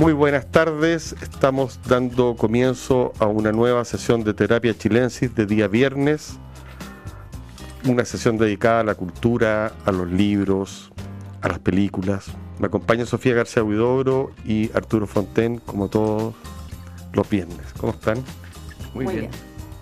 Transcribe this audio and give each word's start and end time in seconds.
Muy 0.00 0.14
buenas 0.14 0.50
tardes. 0.50 1.14
Estamos 1.20 1.78
dando 1.86 2.34
comienzo 2.34 3.12
a 3.18 3.26
una 3.26 3.52
nueva 3.52 3.84
sesión 3.84 4.24
de 4.24 4.32
terapia 4.32 4.72
chilensis 4.72 5.34
de 5.34 5.44
día 5.44 5.68
viernes. 5.68 6.38
Una 7.84 8.06
sesión 8.06 8.38
dedicada 8.38 8.80
a 8.80 8.84
la 8.84 8.94
cultura, 8.94 9.74
a 9.84 9.92
los 9.92 10.10
libros, 10.10 10.90
a 11.42 11.48
las 11.48 11.58
películas. 11.58 12.28
Me 12.58 12.68
acompaña 12.68 13.04
Sofía 13.04 13.34
García 13.34 13.62
Huidobro 13.62 14.30
y 14.46 14.70
Arturo 14.72 15.06
Fonten, 15.06 15.58
como 15.58 15.88
todos 15.90 16.34
los 17.12 17.28
viernes. 17.28 17.66
¿Cómo 17.76 17.92
están? 17.92 18.24
Muy, 18.94 19.04
bien. 19.04 19.30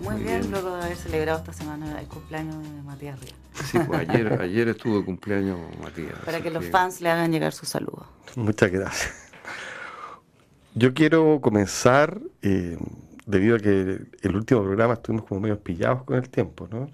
Muy, 0.01 0.21
bien, 0.21 0.51
luego 0.51 0.75
de 0.75 0.83
haber 0.83 0.97
celebrado 0.97 1.39
esta 1.39 1.53
semana 1.53 1.97
el 1.97 2.07
cumpleaños 2.07 2.61
de 2.61 2.81
Matías 2.81 3.17
Ríos. 3.21 3.35
Sí, 3.71 3.79
pues 3.87 4.09
ayer, 4.09 4.41
ayer 4.41 4.67
estuvo 4.67 4.97
de 4.97 5.05
cumpleaños 5.05 5.59
Matías. 5.81 6.19
Para 6.25 6.41
que 6.41 6.51
los 6.51 6.65
fans 6.65 6.99
le 6.99 7.09
hagan 7.09 7.31
llegar 7.31 7.53
su 7.53 7.65
saludo. 7.65 8.05
Muchas 8.35 8.69
gracias. 8.69 9.28
Yo 10.75 10.93
quiero 10.93 11.41
comenzar, 11.41 12.21
eh, 12.41 12.77
debido 13.25 13.55
a 13.55 13.59
que 13.59 13.99
el 14.21 14.35
último 14.35 14.61
programa 14.63 14.93
estuvimos 14.93 15.25
como 15.25 15.41
medio 15.41 15.59
pillados 15.59 16.03
con 16.03 16.17
el 16.17 16.29
tiempo, 16.29 16.67
¿no? 16.71 16.89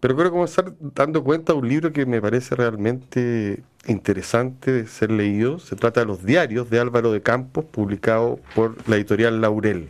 Pero 0.00 0.14
quiero 0.14 0.30
comenzar 0.30 0.74
dando 0.78 1.24
cuenta 1.24 1.52
de 1.52 1.58
un 1.58 1.68
libro 1.68 1.92
que 1.92 2.06
me 2.06 2.20
parece 2.20 2.54
realmente 2.54 3.62
interesante 3.86 4.72
de 4.72 4.86
ser 4.86 5.10
leído. 5.10 5.58
Se 5.58 5.74
trata 5.74 6.00
de 6.00 6.06
los 6.06 6.24
diarios 6.24 6.70
de 6.70 6.78
Álvaro 6.78 7.10
de 7.10 7.22
Campos, 7.22 7.64
publicado 7.64 8.38
por 8.54 8.76
la 8.88 8.96
editorial 8.96 9.40
Laurel. 9.40 9.88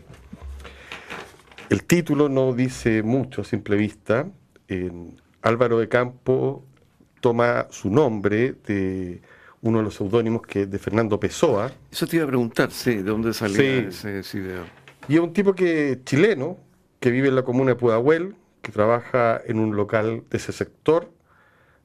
El 1.69 1.85
título 1.85 2.29
no 2.29 2.55
dice 2.55 3.03
mucho 3.03 3.43
a 3.43 3.45
simple 3.45 3.77
vista. 3.77 4.27
Álvaro 5.43 5.79
de 5.79 5.89
Campos 5.89 6.63
toma 7.21 7.67
su 7.71 7.91
nombre 7.91 8.55
de 8.67 9.21
uno 9.63 9.79
de 9.79 9.85
los 9.85 9.95
seudónimos 9.95 10.43
que 10.43 10.67
de 10.67 10.79
Fernando 10.79 11.19
Pessoa. 11.19 11.71
Eso 11.91 12.07
te 12.07 12.17
iba 12.17 12.25
a 12.25 12.29
preguntar, 12.29 12.71
sí, 12.71 12.97
¿de 12.97 13.03
dónde 13.03 13.35
salió 13.35 13.61
ese, 13.61 14.23
idea? 14.35 14.65
Y 15.09 15.15
es 15.15 15.21
un 15.21 15.33
tipo 15.33 15.55
que 15.55 16.01
chileno, 16.05 16.59
que 17.01 17.11
vive 17.11 17.29
en 17.29 17.35
la 17.35 17.43
comuna 17.43 17.71
de 17.71 17.77
Pudahuel, 17.77 18.35
que 18.63 18.73
trabaja 18.73 19.41
en 19.47 19.59
un 19.59 19.75
local 19.77 20.25
de 20.31 20.37
ese 20.37 20.53
sector, 20.53 21.11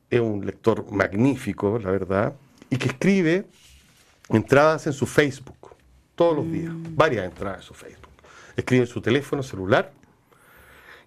es 0.10 0.20
un 0.20 0.46
lector 0.46 0.92
magnífico, 0.92 1.80
la 1.80 1.92
verdad, 1.92 2.36
y 2.70 2.78
que 2.78 2.90
escribe 2.90 3.46
entradas 4.30 4.88
en 4.88 4.94
su 4.94 5.06
Facebook 5.06 5.76
todos 6.16 6.36
los 6.36 6.52
días, 6.52 6.74
mm. 6.74 6.96
varias 6.96 7.26
entradas 7.26 7.60
en 7.60 7.64
su 7.64 7.74
Facebook. 7.74 8.12
Escribe 8.56 8.84
en 8.84 8.88
su 8.88 9.02
teléfono 9.02 9.42
celular. 9.42 9.92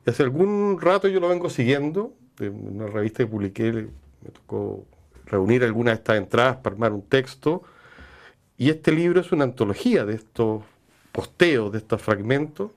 Y 0.04 0.10
hace 0.10 0.22
algún 0.22 0.80
rato 0.80 1.08
yo 1.08 1.20
lo 1.20 1.28
vengo 1.28 1.48
siguiendo, 1.48 2.12
de 2.38 2.48
una 2.48 2.86
revista 2.86 3.18
que 3.18 3.28
publiqué, 3.28 3.72
me 3.72 4.30
tocó 4.32 4.84
reunir 5.26 5.64
algunas 5.64 5.92
de 5.92 5.98
estas 5.98 6.16
entradas 6.16 6.56
para 6.56 6.74
armar 6.74 6.92
un 6.92 7.02
texto. 7.02 7.62
Y 8.56 8.70
este 8.70 8.92
libro 8.92 9.20
es 9.20 9.32
una 9.32 9.44
antología 9.44 10.04
de 10.04 10.14
estos 10.14 10.62
posteos, 11.12 11.72
de 11.72 11.78
estos 11.78 12.00
fragmentos, 12.00 12.70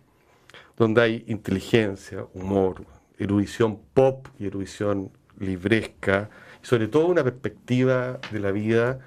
donde 0.77 1.01
hay 1.01 1.23
inteligencia, 1.27 2.25
humor, 2.33 2.85
erudición 3.17 3.79
pop 3.93 4.27
y 4.39 4.47
erudición 4.47 5.11
libresca, 5.37 6.29
y 6.63 6.65
sobre 6.65 6.87
todo 6.87 7.07
una 7.07 7.23
perspectiva 7.23 8.19
de 8.31 8.39
la 8.39 8.51
vida 8.51 8.99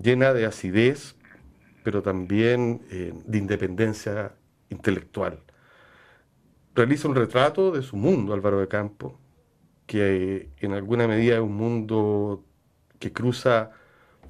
llena 0.00 0.32
de 0.32 0.46
acidez, 0.46 1.16
pero 1.82 2.02
también 2.02 2.82
eh, 2.90 3.12
de 3.26 3.38
independencia 3.38 4.34
intelectual. 4.70 5.40
Realiza 6.74 7.08
un 7.08 7.14
retrato 7.14 7.70
de 7.70 7.82
su 7.82 7.96
mundo, 7.96 8.32
Álvaro 8.32 8.60
de 8.60 8.68
Campo, 8.68 9.18
que 9.86 10.36
eh, 10.36 10.48
en 10.60 10.72
alguna 10.72 11.06
medida 11.06 11.34
es 11.34 11.40
un 11.40 11.54
mundo 11.54 12.44
que 13.02 13.12
cruza 13.12 13.72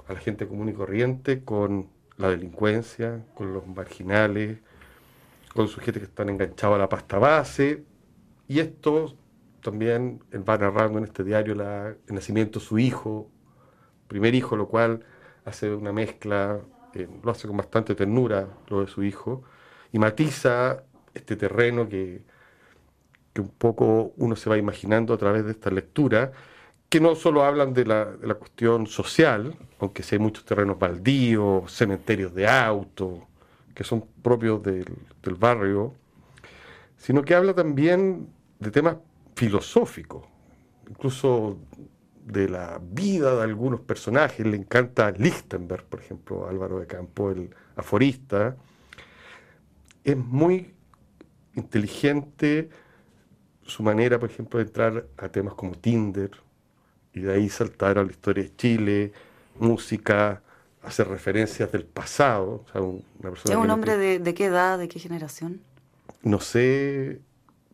a 0.08 0.12
la 0.14 0.18
gente 0.18 0.48
común 0.48 0.70
y 0.70 0.72
corriente 0.72 1.44
con 1.44 1.90
la 2.16 2.30
delincuencia, 2.30 3.22
con 3.34 3.52
los 3.52 3.66
marginales, 3.66 4.60
con 5.54 5.68
sujetos 5.68 6.00
que 6.00 6.06
están 6.06 6.30
enganchados 6.30 6.76
a 6.76 6.78
la 6.78 6.88
pasta 6.88 7.18
base. 7.18 7.84
Y 8.48 8.60
esto 8.60 9.14
también 9.60 10.22
va 10.48 10.56
narrando 10.56 10.98
en 10.98 11.04
este 11.04 11.22
diario 11.22 11.52
el 11.52 12.14
nacimiento 12.14 12.60
de 12.60 12.64
su 12.64 12.78
hijo, 12.78 13.30
primer 14.08 14.34
hijo, 14.34 14.56
lo 14.56 14.68
cual 14.68 15.04
hace 15.44 15.70
una 15.74 15.92
mezcla, 15.92 16.58
eh, 16.94 17.08
lo 17.22 17.30
hace 17.30 17.46
con 17.46 17.58
bastante 17.58 17.94
ternura 17.94 18.48
lo 18.68 18.80
de 18.80 18.86
su 18.86 19.02
hijo, 19.02 19.42
y 19.92 19.98
matiza 19.98 20.84
este 21.12 21.36
terreno 21.36 21.88
que 21.88 22.22
un 23.38 23.48
poco 23.48 24.14
uno 24.16 24.34
se 24.34 24.48
va 24.48 24.56
imaginando 24.56 25.12
a 25.12 25.18
través 25.18 25.44
de 25.44 25.50
esta 25.50 25.70
lectura, 25.70 26.32
que 26.92 27.00
no 27.00 27.14
solo 27.14 27.42
hablan 27.42 27.72
de 27.72 27.86
la, 27.86 28.34
cuestión 28.34 28.86
social, 28.86 29.56
aunque 29.78 30.02
sí 30.02 30.16
hay 30.16 30.18
muchos 30.18 30.44
terrenos 30.44 30.78
baldíos, 30.78 31.72
cementerios 31.72 32.34
de 32.34 32.46
autos, 32.46 33.20
que 33.74 33.82
son 33.82 34.04
propios 34.20 34.62
del, 34.62 34.84
barrio, 35.38 35.94
sino 36.98 37.22
que 37.22 37.34
habla 37.34 37.54
también 37.54 38.28
de 38.60 38.70
temas 38.70 38.96
filosóficos, 39.34 40.26
incluso 40.86 41.56
de 42.26 42.50
la 42.50 42.78
vida 42.82 43.36
de 43.36 43.42
algunos 43.42 43.80
personajes. 43.80 44.44
Le 44.44 44.58
encanta 44.58 45.12
Lichtenberg, 45.12 45.84
por 45.84 45.98
ejemplo, 45.98 46.46
Álvaro 46.46 46.78
de 46.78 46.86
Campo, 46.86 47.30
el 47.30 47.48
aforista. 47.74 48.54
Es 50.04 50.16
muy 50.18 50.74
inteligente 51.54 52.68
su 53.62 53.82
manera, 53.82 54.18
por 54.18 54.28
ejemplo, 54.28 54.58
de 54.58 54.66
entrar 54.66 55.06
a 55.16 55.30
temas 55.30 55.54
como 55.54 55.72
Tinder, 55.72 56.32
y 57.14 57.20
de 57.20 57.32
ahí 57.34 57.48
saltar 57.48 57.98
a 57.98 58.04
la 58.04 58.10
historia 58.10 58.44
de 58.44 58.56
Chile, 58.56 59.12
música, 59.58 60.42
hacer 60.82 61.08
referencias 61.08 61.70
del 61.72 61.84
pasado. 61.84 62.64
¿Es 63.44 63.54
un 63.54 63.70
hombre 63.70 63.96
de, 63.96 64.34
qué 64.34 64.46
edad, 64.46 64.78
de 64.78 64.88
qué 64.88 64.98
generación? 64.98 65.60
No 66.22 66.40
sé 66.40 67.20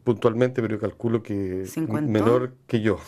puntualmente, 0.04 0.62
pero 0.62 0.76
yo 0.76 0.80
calculo 0.80 1.22
que 1.22 1.66
menor 1.86 2.54
que 2.66 2.80
yo. 2.80 2.98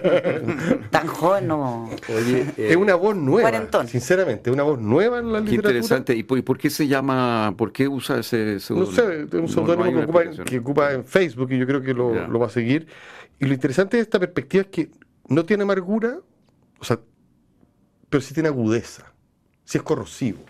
Tan 0.90 1.08
joven 1.08 1.48
no. 1.48 1.90
Oye, 2.16 2.46
es 2.56 2.76
una 2.76 2.94
voz 2.94 3.16
nueva. 3.16 3.86
Sinceramente, 3.88 4.48
es 4.48 4.54
una 4.54 4.62
voz 4.62 4.78
nueva 4.78 5.18
en 5.18 5.32
la 5.32 5.40
qué 5.40 5.50
literatura. 5.50 5.70
interesante. 5.78 6.14
¿Y 6.14 6.22
por, 6.22 6.58
qué 6.58 6.70
se 6.70 6.86
llama, 6.86 7.54
por 7.58 7.72
qué 7.72 7.88
usa 7.88 8.20
ese 8.20 8.58
No 8.70 8.86
sé, 8.86 9.22
es 9.22 9.34
un 9.34 9.48
seudónimo 9.48 10.06
que, 10.44 10.58
ocupa, 10.60 10.92
en 10.92 11.04
Facebook 11.04 11.50
y 11.50 11.58
yo 11.58 11.66
creo 11.66 11.82
que 11.82 11.92
lo, 11.92 12.28
lo 12.28 12.38
va 12.38 12.46
a 12.46 12.50
seguir. 12.50 12.86
Y 13.40 13.46
lo 13.46 13.54
interesante 13.54 13.96
de 13.96 14.04
esta 14.04 14.20
perspectiva 14.20 14.62
es 14.62 14.68
que 14.68 14.90
no 15.32 15.44
tiene 15.44 15.62
amargura, 15.62 16.18
o 16.78 16.84
sea, 16.84 17.00
pero 18.08 18.20
sí 18.20 18.34
tiene 18.34 18.48
agudeza, 18.48 19.12
sí 19.64 19.78
es 19.78 19.84
corrosivo. 19.84 20.40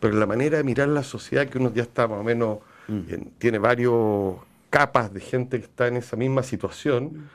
Pero 0.00 0.14
la 0.16 0.26
manera 0.26 0.58
de 0.58 0.64
mirar 0.64 0.88
la 0.88 1.02
sociedad, 1.02 1.48
que 1.48 1.58
uno 1.58 1.72
ya 1.72 1.82
está 1.82 2.08
más 2.08 2.20
o 2.20 2.24
menos, 2.24 2.58
mm. 2.88 3.38
tiene 3.38 3.58
varios 3.58 4.36
capas 4.70 5.12
de 5.12 5.20
gente 5.20 5.58
que 5.58 5.66
está 5.66 5.88
en 5.88 5.96
esa 5.96 6.16
misma 6.16 6.42
situación, 6.42 7.28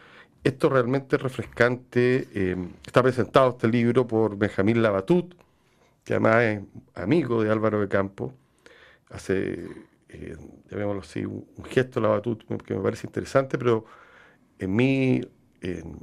esto 0.43 0.69
realmente 0.69 1.17
es 1.17 1.21
refrescante. 1.21 2.27
Em, 2.33 2.69
está 2.85 3.03
presentado 3.03 3.49
este 3.49 3.67
libro 3.67 4.07
por 4.07 4.37
Benjamín 4.37 4.81
Labatut, 4.81 5.33
que 6.03 6.13
además 6.13 6.43
es 6.43 6.61
amigo 6.95 7.43
de 7.43 7.51
Álvaro 7.51 7.81
de 7.81 7.89
Campo. 7.89 8.33
Hace, 9.09 9.67
eh, 10.09 10.37
llamémoslo 10.69 11.01
así, 11.01 11.25
un, 11.25 11.45
un 11.57 11.65
gesto 11.65 11.99
Labatut 11.99 12.43
que 12.63 12.73
me 12.75 12.81
parece 12.81 13.07
interesante, 13.07 13.57
pero 13.57 13.85
en 14.59 14.75
mí 14.75 15.21
en 15.61 15.97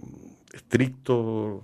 estricto 0.54 1.62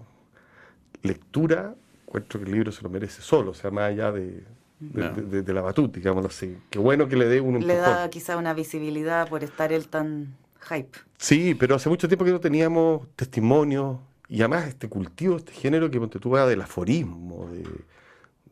lectura, 1.03 1.75
encuentro 2.07 2.41
que 2.41 2.47
el 2.47 2.53
libro 2.53 2.73
se 2.73 2.83
lo 2.83 2.91
merece 2.91 3.23
solo, 3.23 3.53
o 3.53 3.55
sea, 3.55 3.71
más 3.71 3.85
allá 3.85 4.13
de, 4.13 4.45
de, 4.81 5.53
la 5.53 5.63
batuta, 5.63 5.99
digámoslo 5.99 6.29
así. 6.29 6.57
Qué 6.71 6.79
bueno 6.79 7.09
que 7.09 7.17
le 7.17 7.27
dé 7.27 7.41
un 7.41 7.67
Le 7.67 7.77
da 7.77 8.09
quizá 8.11 8.37
una 8.37 8.55
visibilidad 8.55 9.29
por 9.29 9.45
estar 9.45 9.73
él 9.73 9.89
tan 9.89 10.35
hype. 10.61 10.99
Sí, 11.19 11.55
pero 11.55 11.75
hace 11.75 11.89
mucho 11.89 12.09
tiempo 12.09 12.25
que 12.25 12.33
no 12.33 12.41
teníamos 12.41 13.07
testimonios 13.17 13.99
y 14.29 14.41
además 14.41 14.69
este 14.69 14.89
cultivo, 14.89 15.37
este 15.37 15.53
género 15.53 15.91
que 15.91 15.99
tú 16.19 16.35
del 16.35 16.61
aforismo, 16.61 17.49
de, 17.51 17.65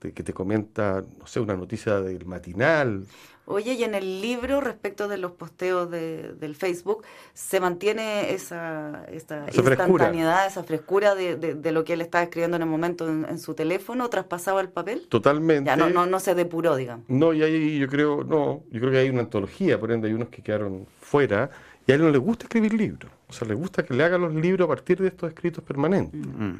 de, 0.01 0.13
que 0.13 0.23
te 0.23 0.33
comenta, 0.33 1.05
no 1.19 1.27
sé, 1.27 1.41
una 1.41 1.55
noticia 1.55 2.01
del 2.01 2.27
matinal. 2.27 3.05
Oye, 3.51 3.73
y 3.73 3.83
en 3.83 3.95
el 3.95 4.21
libro, 4.21 4.61
respecto 4.61 5.09
de 5.09 5.17
los 5.17 5.33
posteos 5.33 5.91
de, 5.91 6.35
del 6.35 6.55
Facebook, 6.55 7.03
¿se 7.33 7.61
mantiene 7.61 8.35
esa, 8.35 9.07
esa, 9.11 9.47
instantaneidad, 9.47 10.47
esa 10.47 10.63
frescura 10.65 11.15
de, 11.15 11.37
de, 11.37 11.73
lo 11.73 11.83
que 11.83 11.95
él 11.95 12.03
estaba 12.03 12.25
escribiendo 12.25 12.59
en 12.59 12.63
el 12.65 12.69
momento 12.69 13.09
en, 13.09 13.39
su 13.39 13.55
teléfono, 13.55 14.11
traspasado 14.11 14.59
al 14.59 14.69
papel? 14.69 15.07
Totalmente. 15.09 15.67
Ya 15.67 15.77
no, 15.77 15.89
no, 15.89 16.05
no 16.05 16.21
se 16.21 16.35
depuró, 16.35 16.77
digamos. 16.77 17.07
No, 17.09 17.33
y 17.33 17.43
ahí 17.43 17.79
yo 17.79 17.89
creo, 17.89 18.23
no, 18.23 18.65
yo 18.71 18.81
creo 18.81 18.93
que 18.93 18.99
hay 18.99 19.09
una 19.09 19.21
antología, 19.21 19.81
por 19.81 19.93
ende 19.93 20.09
hay 20.09 20.15
unos 20.15 20.29
que 20.29 20.43
quedaron 20.43 20.87
fuera, 21.01 21.49
y 21.87 21.93
a 21.93 21.95
él 21.95 22.03
no 22.03 22.11
le 22.11 22.19
gusta 22.19 22.45
escribir 22.45 22.75
libros. 22.75 23.11
O 23.29 23.33
sea, 23.33 23.49
le 23.49 23.55
gusta 23.55 23.83
que 23.83 23.95
le 23.95 24.05
hagan 24.05 24.21
los 24.21 24.35
libros 24.35 24.67
a 24.67 24.69
partir 24.69 25.01
de 25.01 25.09
estos 25.09 25.27
escritos 25.31 25.65
permanentes. 25.65 26.21
Mm. 26.21 26.57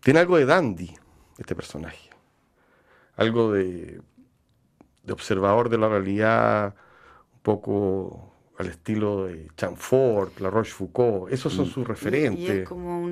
Tiene 0.00 0.20
algo 0.20 0.38
de 0.38 0.46
dandy, 0.46 0.94
este 1.36 1.54
personaje. 1.54 2.13
Algo 3.16 3.52
de 3.52 4.00
de 5.04 5.12
observador 5.12 5.68
de 5.68 5.78
la 5.78 5.88
realidad 5.88 6.74
un 7.34 7.40
poco 7.42 8.30
al 8.58 8.68
estilo 8.68 9.26
de 9.26 9.48
Chamfort, 9.56 10.38
La 10.40 10.48
Rochefoucauld, 10.48 11.32
esos 11.32 11.52
son 11.52 11.66
sus 11.66 11.86
referentes. 11.86 12.44
Y, 12.44 12.46
es 12.60 12.68
como 12.68 13.02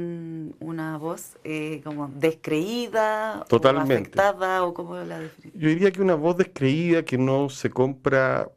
una 0.61 0.99
voz 0.99 1.37
eh, 1.43 1.81
como 1.83 2.09
descreída, 2.09 3.45
Totalmente. 3.49 3.95
o 3.95 3.97
afectada, 3.97 4.65
o 4.65 4.73
como 4.73 4.97
la 4.99 5.21
Yo 5.55 5.69
diría 5.69 5.91
que 5.91 6.01
una 6.01 6.15
voz 6.15 6.37
descreída 6.37 7.05
que 7.05 7.19
no 7.19 7.49
se 7.49 7.71
compra 7.71 8.51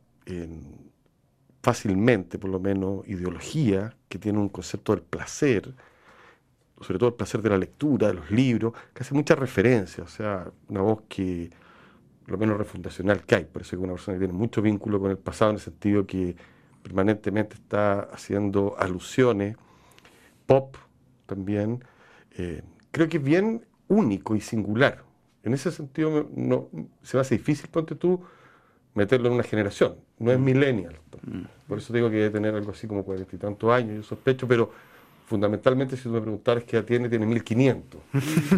fácilmente, 1.64 2.38
por 2.38 2.52
lo 2.52 2.60
menos, 2.60 3.08
ideología, 3.08 3.96
que 4.08 4.20
tiene 4.20 4.38
un 4.38 4.50
concepto 4.50 4.94
del 4.94 5.02
placer, 5.02 5.74
sobre 6.82 7.00
todo 7.00 7.10
el 7.10 7.16
placer 7.16 7.42
de 7.42 7.50
la 7.50 7.58
lectura, 7.58 8.08
de 8.08 8.16
los 8.16 8.32
libros, 8.32 8.74
que 8.94 9.04
hace 9.04 9.14
muchas 9.14 9.40
referencias, 9.40 10.06
o 10.06 10.10
sea, 10.10 10.52
una 10.68 10.82
voz 10.82 11.04
que, 11.08 11.50
lo 12.28 12.38
menos 12.38 12.58
refundacional 12.58 13.24
que 13.24 13.36
hay, 13.36 13.46
por 13.46 13.62
eso 13.62 13.76
es 13.76 13.82
una 13.82 13.94
persona 13.94 14.16
que 14.16 14.26
tiene 14.26 14.34
mucho 14.34 14.62
vínculo 14.62 15.00
con 15.00 15.12
el 15.12 15.18
pasado 15.18 15.52
en 15.52 15.56
el 15.56 15.62
sentido 15.62 16.06
que 16.06 16.36
permanentemente 16.84 17.56
está 17.56 18.02
haciendo 18.02 18.76
alusiones, 18.78 19.58
pop 20.46 20.78
también, 21.26 21.84
eh, 22.38 22.62
creo 22.92 23.10
que 23.10 23.18
es 23.18 23.24
bien 23.24 23.66
único 23.88 24.36
y 24.36 24.42
singular. 24.42 25.04
En 25.44 25.54
ese 25.54 25.72
sentido 25.72 26.30
no, 26.36 26.70
se 27.02 27.18
me 27.18 27.22
hace 27.22 27.38
difícil, 27.38 27.70
ponte 27.70 27.96
tú, 27.96 28.22
meterlo 28.94 29.28
en 29.28 29.34
una 29.34 29.44
generación. 29.44 29.96
No 30.18 30.32
es 30.32 30.40
mm. 30.40 30.44
millennial. 30.44 31.00
Mm. 31.24 31.42
Por 31.68 31.78
eso 31.78 31.94
digo 31.94 32.10
que 32.10 32.18
debe 32.18 32.30
tener 32.32 32.56
algo 32.56 32.72
así 32.72 32.88
como 32.88 33.04
cuarenta 33.04 33.36
y 33.36 33.40
tantos 33.40 33.72
años, 33.72 33.96
yo 33.96 34.04
sospecho, 34.04 34.48
pero 34.48 34.72
fundamentalmente 35.26 35.98
si 35.98 36.04
tú 36.04 36.10
me 36.10 36.22
preguntaras 36.22 36.64
qué 36.64 36.78
edad 36.78 36.86
tiene, 36.86 37.10
tiene 37.10 37.26
1500. 37.26 38.02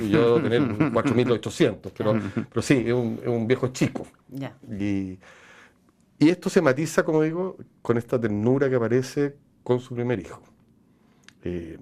y 0.01 0.09
yo 0.09 0.37
debo 0.37 0.41
tener 0.41 0.91
4800. 0.91 1.91
Pero, 1.93 2.19
pero 2.49 2.61
sí, 2.61 2.83
es 2.85 2.93
un, 2.93 3.19
es 3.21 3.27
un 3.27 3.47
viejo 3.47 3.69
chico. 3.69 4.05
Y, 4.69 5.17
y, 6.19 6.29
esto 6.29 6.49
se 6.49 6.61
matiza, 6.61 7.03
como 7.03 7.21
digo, 7.21 7.57
con 7.81 7.97
esta 7.97 8.19
ternura 8.19 8.69
que 8.69 8.75
aparece 8.75 9.35
con 9.63 9.79
su 9.79 9.95
primer 9.95 10.19
hijo. 10.19 10.41
Eh, 11.43 11.77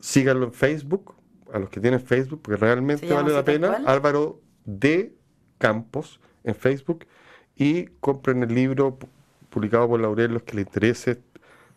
síganlo 0.00 0.46
en 0.46 0.52
Facebook, 0.52 1.14
a 1.52 1.58
los 1.58 1.70
que 1.70 1.80
tienen 1.80 2.00
Facebook, 2.00 2.40
porque 2.42 2.56
realmente 2.56 3.12
vale 3.12 3.32
la 3.32 3.44
pena. 3.44 3.82
Álvaro 3.86 4.40
de 4.64 5.14
Campos 5.58 6.20
en 6.44 6.54
Facebook 6.54 7.06
y 7.56 7.86
compren 8.00 8.42
el 8.42 8.54
libro 8.54 8.98
publicado 9.50 9.88
por 9.88 10.00
Laurel, 10.00 10.34
los 10.34 10.42
que 10.42 10.56
les 10.56 10.66
interese, 10.66 11.22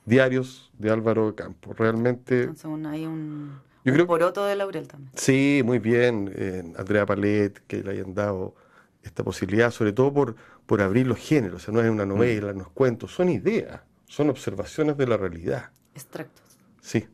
Diarios 0.10 0.72
de 0.78 0.90
Álvaro 0.90 1.36
Campos. 1.36 1.78
Realmente... 1.78 2.44
Entonces, 2.44 2.66
hay 2.88 3.06
un, 3.06 3.60
yo 3.86 3.94
creo, 3.94 4.08
poroto 4.08 4.46
de 4.46 4.56
Laurel 4.56 4.88
también. 4.88 5.12
Sí, 5.16 5.62
muy 5.64 5.80
bien. 5.80 6.32
Eh, 6.36 6.64
Andrea 6.78 7.06
Palet, 7.06 7.62
que 7.68 7.84
le 7.84 7.92
hayan 7.92 8.14
dado 8.14 8.56
esta 9.04 9.24
posibilidad, 9.24 9.72
sobre 9.72 9.94
todo 9.94 10.14
por, 10.14 10.36
por 10.66 10.82
abrir 10.82 11.08
los 11.08 11.18
géneros. 11.18 11.62
O 11.62 11.66
sea, 11.66 11.74
no 11.74 11.82
es 11.82 11.90
una 11.90 12.06
novela, 12.06 12.54
mm. 12.54 12.58
no 12.58 12.64
es 12.64 12.70
cuentos, 12.70 13.12
son 13.12 13.30
ideas, 13.30 13.82
son 14.06 14.30
observaciones 14.30 14.98
de 14.98 15.08
la 15.08 15.18
realidad. 15.18 15.72
Extractos. 15.94 16.58
Sí. 16.82 17.08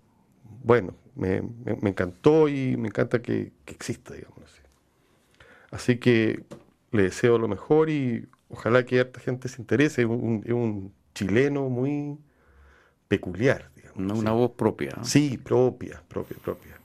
Bueno, 0.63 0.95
me, 1.15 1.41
me, 1.41 1.89
encantó 1.89 2.49
y 2.49 2.75
me 2.77 2.87
encanta 2.87 3.21
que, 3.21 3.51
que 3.63 3.73
exista, 3.73 4.13
digamos 4.15 4.39
así. 4.43 4.61
Así 5.69 5.97
que 5.97 6.43
le 6.91 7.03
deseo 7.03 7.37
lo 7.37 7.47
mejor 7.47 7.89
y 7.89 8.27
ojalá 8.49 8.85
que 8.85 8.99
esta 8.99 9.19
gente 9.19 9.47
se 9.47 9.61
interese, 9.61 10.01
es 10.01 10.07
un, 10.07 10.93
chileno 11.13 11.69
muy 11.69 12.17
peculiar. 13.07 13.71
Digamos, 13.75 14.19
una, 14.19 14.31
voz 14.31 14.51
propia. 14.51 14.91
Sí, 15.03 15.37
propia, 15.37 16.01
propia, 16.07 16.37
propia. 16.43 16.79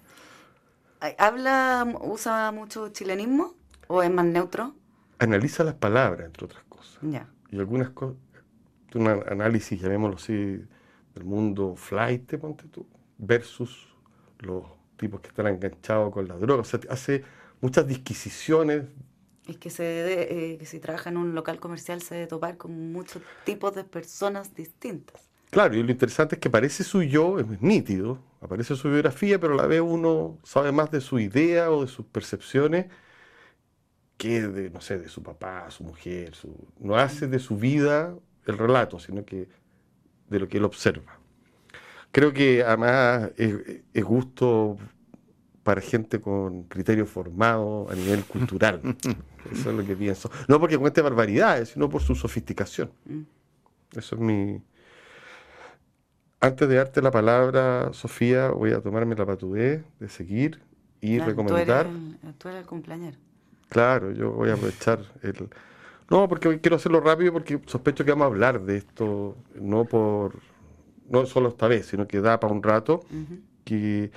¿Habla, 1.18 1.96
usa 2.02 2.52
mucho 2.52 2.90
chilenismo 2.90 3.54
o 3.88 4.02
es 4.02 4.10
más 4.10 4.26
neutro? 4.26 4.74
Analiza 5.18 5.64
las 5.64 5.74
palabras, 5.74 6.26
entre 6.26 6.44
otras 6.44 6.62
cosas. 6.68 6.98
Ya. 7.02 7.28
Y 7.50 7.58
algunas 7.58 7.90
cosas, 7.90 8.16
un 8.94 9.06
análisis, 9.06 9.80
llamémoslo 9.80 10.16
así, 10.16 10.34
del 10.34 11.24
mundo 11.24 11.74
flight, 11.76 12.36
ponte 12.36 12.68
tú, 12.68 12.86
versus 13.18 13.88
los 14.38 14.64
tipos 14.96 15.20
que 15.20 15.28
están 15.28 15.46
enganchados 15.46 16.12
con 16.12 16.28
la 16.28 16.36
droga. 16.36 16.60
O 16.62 16.64
sea, 16.64 16.80
hace 16.90 17.24
muchas 17.60 17.86
disquisiciones 17.86 18.84
es 19.50 19.58
que, 19.58 19.70
se 19.70 20.54
eh, 20.54 20.64
si 20.64 20.78
trabaja 20.78 21.10
en 21.10 21.16
un 21.16 21.34
local 21.34 21.58
comercial 21.58 22.02
se 22.02 22.14
debe 22.14 22.26
topar 22.26 22.56
con 22.56 22.92
muchos 22.92 23.22
tipos 23.44 23.74
de 23.74 23.84
personas 23.84 24.54
distintas. 24.54 25.29
Claro, 25.50 25.74
y 25.76 25.82
lo 25.82 25.90
interesante 25.90 26.36
es 26.36 26.40
que 26.40 26.48
aparece 26.48 26.84
su 26.84 27.02
yo, 27.02 27.38
es 27.40 27.60
nítido, 27.60 28.22
aparece 28.40 28.76
su 28.76 28.88
biografía, 28.88 29.40
pero 29.40 29.54
a 29.54 29.56
la 29.56 29.66
vez 29.66 29.80
uno 29.80 30.38
sabe 30.44 30.70
más 30.72 30.90
de 30.90 31.00
su 31.00 31.18
idea 31.18 31.70
o 31.70 31.82
de 31.82 31.88
sus 31.88 32.06
percepciones 32.06 32.86
que 34.16 34.42
de, 34.42 34.70
no 34.70 34.80
sé, 34.80 34.98
de 34.98 35.08
su 35.08 35.22
papá, 35.22 35.70
su 35.70 35.82
mujer. 35.82 36.34
Su, 36.34 36.54
no 36.78 36.96
hace 36.96 37.26
de 37.26 37.38
su 37.38 37.56
vida 37.56 38.14
el 38.46 38.58
relato, 38.58 38.98
sino 38.98 39.24
que 39.24 39.48
de 40.28 40.38
lo 40.38 40.48
que 40.48 40.58
él 40.58 40.64
observa. 40.64 41.18
Creo 42.12 42.32
que 42.32 42.62
además 42.62 43.30
es 43.36 44.04
gusto 44.04 44.76
para 45.62 45.80
gente 45.80 46.20
con 46.20 46.64
criterio 46.64 47.06
formado 47.06 47.88
a 47.90 47.94
nivel 47.94 48.24
cultural. 48.24 48.80
Eso 49.52 49.70
es 49.70 49.76
lo 49.76 49.84
que 49.84 49.96
pienso. 49.96 50.30
No 50.48 50.58
porque 50.60 50.78
cuente 50.78 51.00
barbaridades, 51.00 51.70
sino 51.70 51.88
por 51.88 52.02
su 52.02 52.14
sofisticación. 52.14 52.90
Mm. 53.04 53.22
Eso 53.96 54.14
es 54.14 54.20
mi... 54.20 54.60
Antes 56.40 56.68
de 56.68 56.76
darte 56.76 57.02
la 57.02 57.10
palabra, 57.10 57.90
Sofía, 57.92 58.48
voy 58.48 58.72
a 58.72 58.80
tomarme 58.80 59.14
la 59.14 59.26
patudez 59.26 59.84
de 59.98 60.08
seguir 60.08 60.60
y 61.00 61.18
recomendar. 61.18 61.86
Tú 62.38 62.48
eres, 62.48 62.60
el, 62.60 62.66
cumpleañero. 62.66 63.18
Claro, 63.68 64.10
yo 64.12 64.32
voy 64.32 64.50
a 64.50 64.54
aprovechar 64.54 65.00
el... 65.22 65.48
No, 66.08 66.28
porque 66.28 66.58
quiero 66.60 66.76
hacerlo 66.76 67.00
rápido 67.00 67.32
porque 67.32 67.60
sospecho 67.66 68.04
que 68.04 68.10
vamos 68.10 68.24
a 68.24 68.26
hablar 68.28 68.62
de 68.62 68.78
esto, 68.78 69.36
no 69.54 69.84
por... 69.84 70.38
No 71.08 71.26
solo 71.26 71.48
esta 71.48 71.66
vez, 71.66 71.86
sino 71.86 72.06
que 72.06 72.20
da 72.20 72.38
para 72.40 72.54
un 72.54 72.62
rato. 72.62 73.00
que 73.64 74.10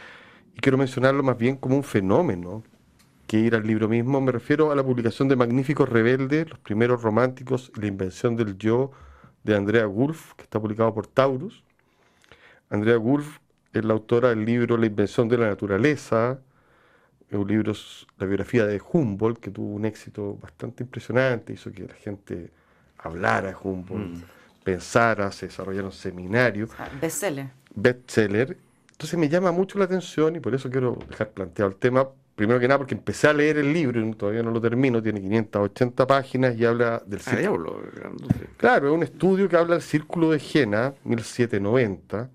y 0.55 0.59
quiero 0.61 0.77
mencionarlo 0.77 1.23
más 1.23 1.37
bien 1.37 1.57
como 1.57 1.75
un 1.75 1.83
fenómeno 1.83 2.63
que 3.27 3.39
ir 3.39 3.55
al 3.55 3.65
libro 3.65 3.89
mismo. 3.89 4.21
Me 4.21 4.31
refiero 4.31 4.71
a 4.71 4.75
la 4.75 4.83
publicación 4.83 5.27
de 5.27 5.35
Magníficos 5.35 5.89
Rebeldes, 5.89 6.49
los 6.49 6.59
primeros 6.59 7.01
románticos 7.01 7.71
y 7.75 7.81
la 7.81 7.87
invención 7.87 8.35
del 8.35 8.57
yo 8.57 8.91
de 9.43 9.55
Andrea 9.55 9.87
Wolf, 9.87 10.33
que 10.35 10.43
está 10.43 10.59
publicado 10.59 10.93
por 10.93 11.07
Taurus. 11.07 11.62
Andrea 12.73 12.97
Wolf 12.97 13.37
es 13.71 13.85
la 13.85 13.93
autora 13.93 14.29
del 14.29 14.45
libro 14.45 14.77
La 14.77 14.87
invención 14.87 15.29
de 15.29 15.37
la 15.37 15.47
naturaleza, 15.47 16.39
un 17.31 17.47
libro, 17.47 17.71
la 18.17 18.25
biografía 18.25 18.65
de 18.65 18.81
Humboldt, 18.91 19.39
que 19.39 19.51
tuvo 19.51 19.75
un 19.75 19.85
éxito 19.85 20.39
bastante 20.41 20.83
impresionante, 20.83 21.53
hizo 21.53 21.71
que 21.71 21.83
la 21.83 21.93
gente 21.93 22.49
hablara 22.97 23.49
de 23.49 23.55
Humboldt, 23.61 24.17
mm. 24.17 24.23
pensara, 24.63 25.31
se 25.31 25.47
desarrollaron 25.47 25.91
seminarios. 25.91 26.71
bestseller. 26.99 27.51
Bestseller. 27.75 28.57
Entonces 28.91 29.19
me 29.19 29.29
llama 29.29 29.51
mucho 29.51 29.77
la 29.77 29.85
atención 29.85 30.35
y 30.35 30.39
por 30.39 30.55
eso 30.55 30.69
quiero 30.71 30.97
dejar 31.07 31.29
planteado 31.29 31.69
el 31.69 31.77
tema. 31.77 32.07
Primero 32.35 32.59
que 32.59 32.67
nada, 32.67 32.79
porque 32.79 32.95
empecé 32.95 33.27
a 33.27 33.33
leer 33.33 33.57
el 33.57 33.71
libro 33.71 34.03
y 34.03 34.13
todavía 34.15 34.41
no 34.41 34.49
lo 34.49 34.59
termino, 34.59 35.01
tiene 35.03 35.21
580 35.21 36.07
páginas 36.07 36.57
y 36.57 36.65
habla 36.65 37.03
del 37.05 37.19
ah, 37.23 37.29
círculo. 37.29 37.83
claro, 38.57 38.87
es 38.87 38.93
un 38.93 39.03
estudio 39.03 39.47
que 39.47 39.57
habla 39.57 39.75
del 39.75 39.83
círculo 39.83 40.31
de 40.31 40.39
Jena, 40.39 40.95
1790, 41.03 42.29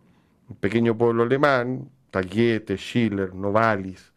un 0.48 0.56
pequeño 0.56 0.96
pueblo 0.96 1.24
alemán, 1.24 1.90
Taguete, 2.10 2.76
Schiller, 2.76 3.34
Novalis, 3.34 4.12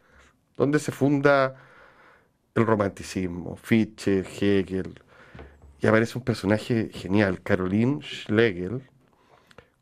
donde 0.58 0.80
se 0.80 0.92
funda 0.92 1.56
el 2.56 2.66
romanticismo, 2.66 3.56
Fichte, 3.56 4.20
Hegel, 4.20 5.02
y 5.80 5.88
aparece 5.88 6.18
un 6.18 6.24
personaje 6.24 6.90
genial, 6.94 7.42
Caroline 7.42 8.02
Schlegel, 8.02 8.84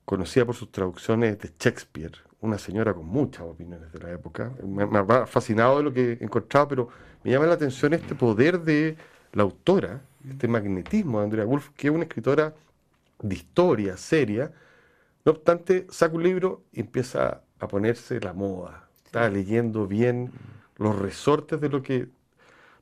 conocida 0.05 0.45
por 0.45 0.55
sus 0.55 0.71
traducciones 0.71 1.37
de 1.39 1.51
Shakespeare, 1.59 2.13
una 2.41 2.57
señora 2.57 2.93
con 2.93 3.05
muchas 3.05 3.41
opiniones 3.41 3.91
de 3.91 3.99
la 3.99 4.11
época. 4.11 4.51
Me, 4.65 4.83
ha 4.83 5.25
fascinado 5.25 5.77
de 5.77 5.83
lo 5.83 5.93
que 5.93 6.13
he 6.13 6.23
encontrado, 6.23 6.67
pero 6.69 6.89
me 7.23 7.31
llama 7.31 7.47
la 7.47 7.53
atención 7.53 7.93
este 7.93 8.15
poder 8.15 8.61
de 8.61 8.95
la 9.33 9.43
autora, 9.43 10.01
este 10.27 10.47
magnetismo 10.47 11.19
de 11.19 11.25
Andrea 11.25 11.45
Wolf, 11.45 11.69
que 11.75 11.89
es 11.89 11.93
una 11.93 12.03
escritora 12.03 12.53
de 13.21 13.35
historia 13.35 13.97
seria. 13.97 14.51
No 15.29 15.33
obstante, 15.33 15.85
saca 15.91 16.15
un 16.15 16.23
libro 16.23 16.63
y 16.71 16.79
empieza 16.79 17.43
a 17.59 17.67
ponerse 17.67 18.19
la 18.19 18.33
moda. 18.33 18.89
Está 19.05 19.29
leyendo 19.29 19.85
bien 19.85 20.31
los 20.77 20.97
resortes 20.97 21.61
de 21.61 21.69
lo 21.69 21.83
que 21.83 22.07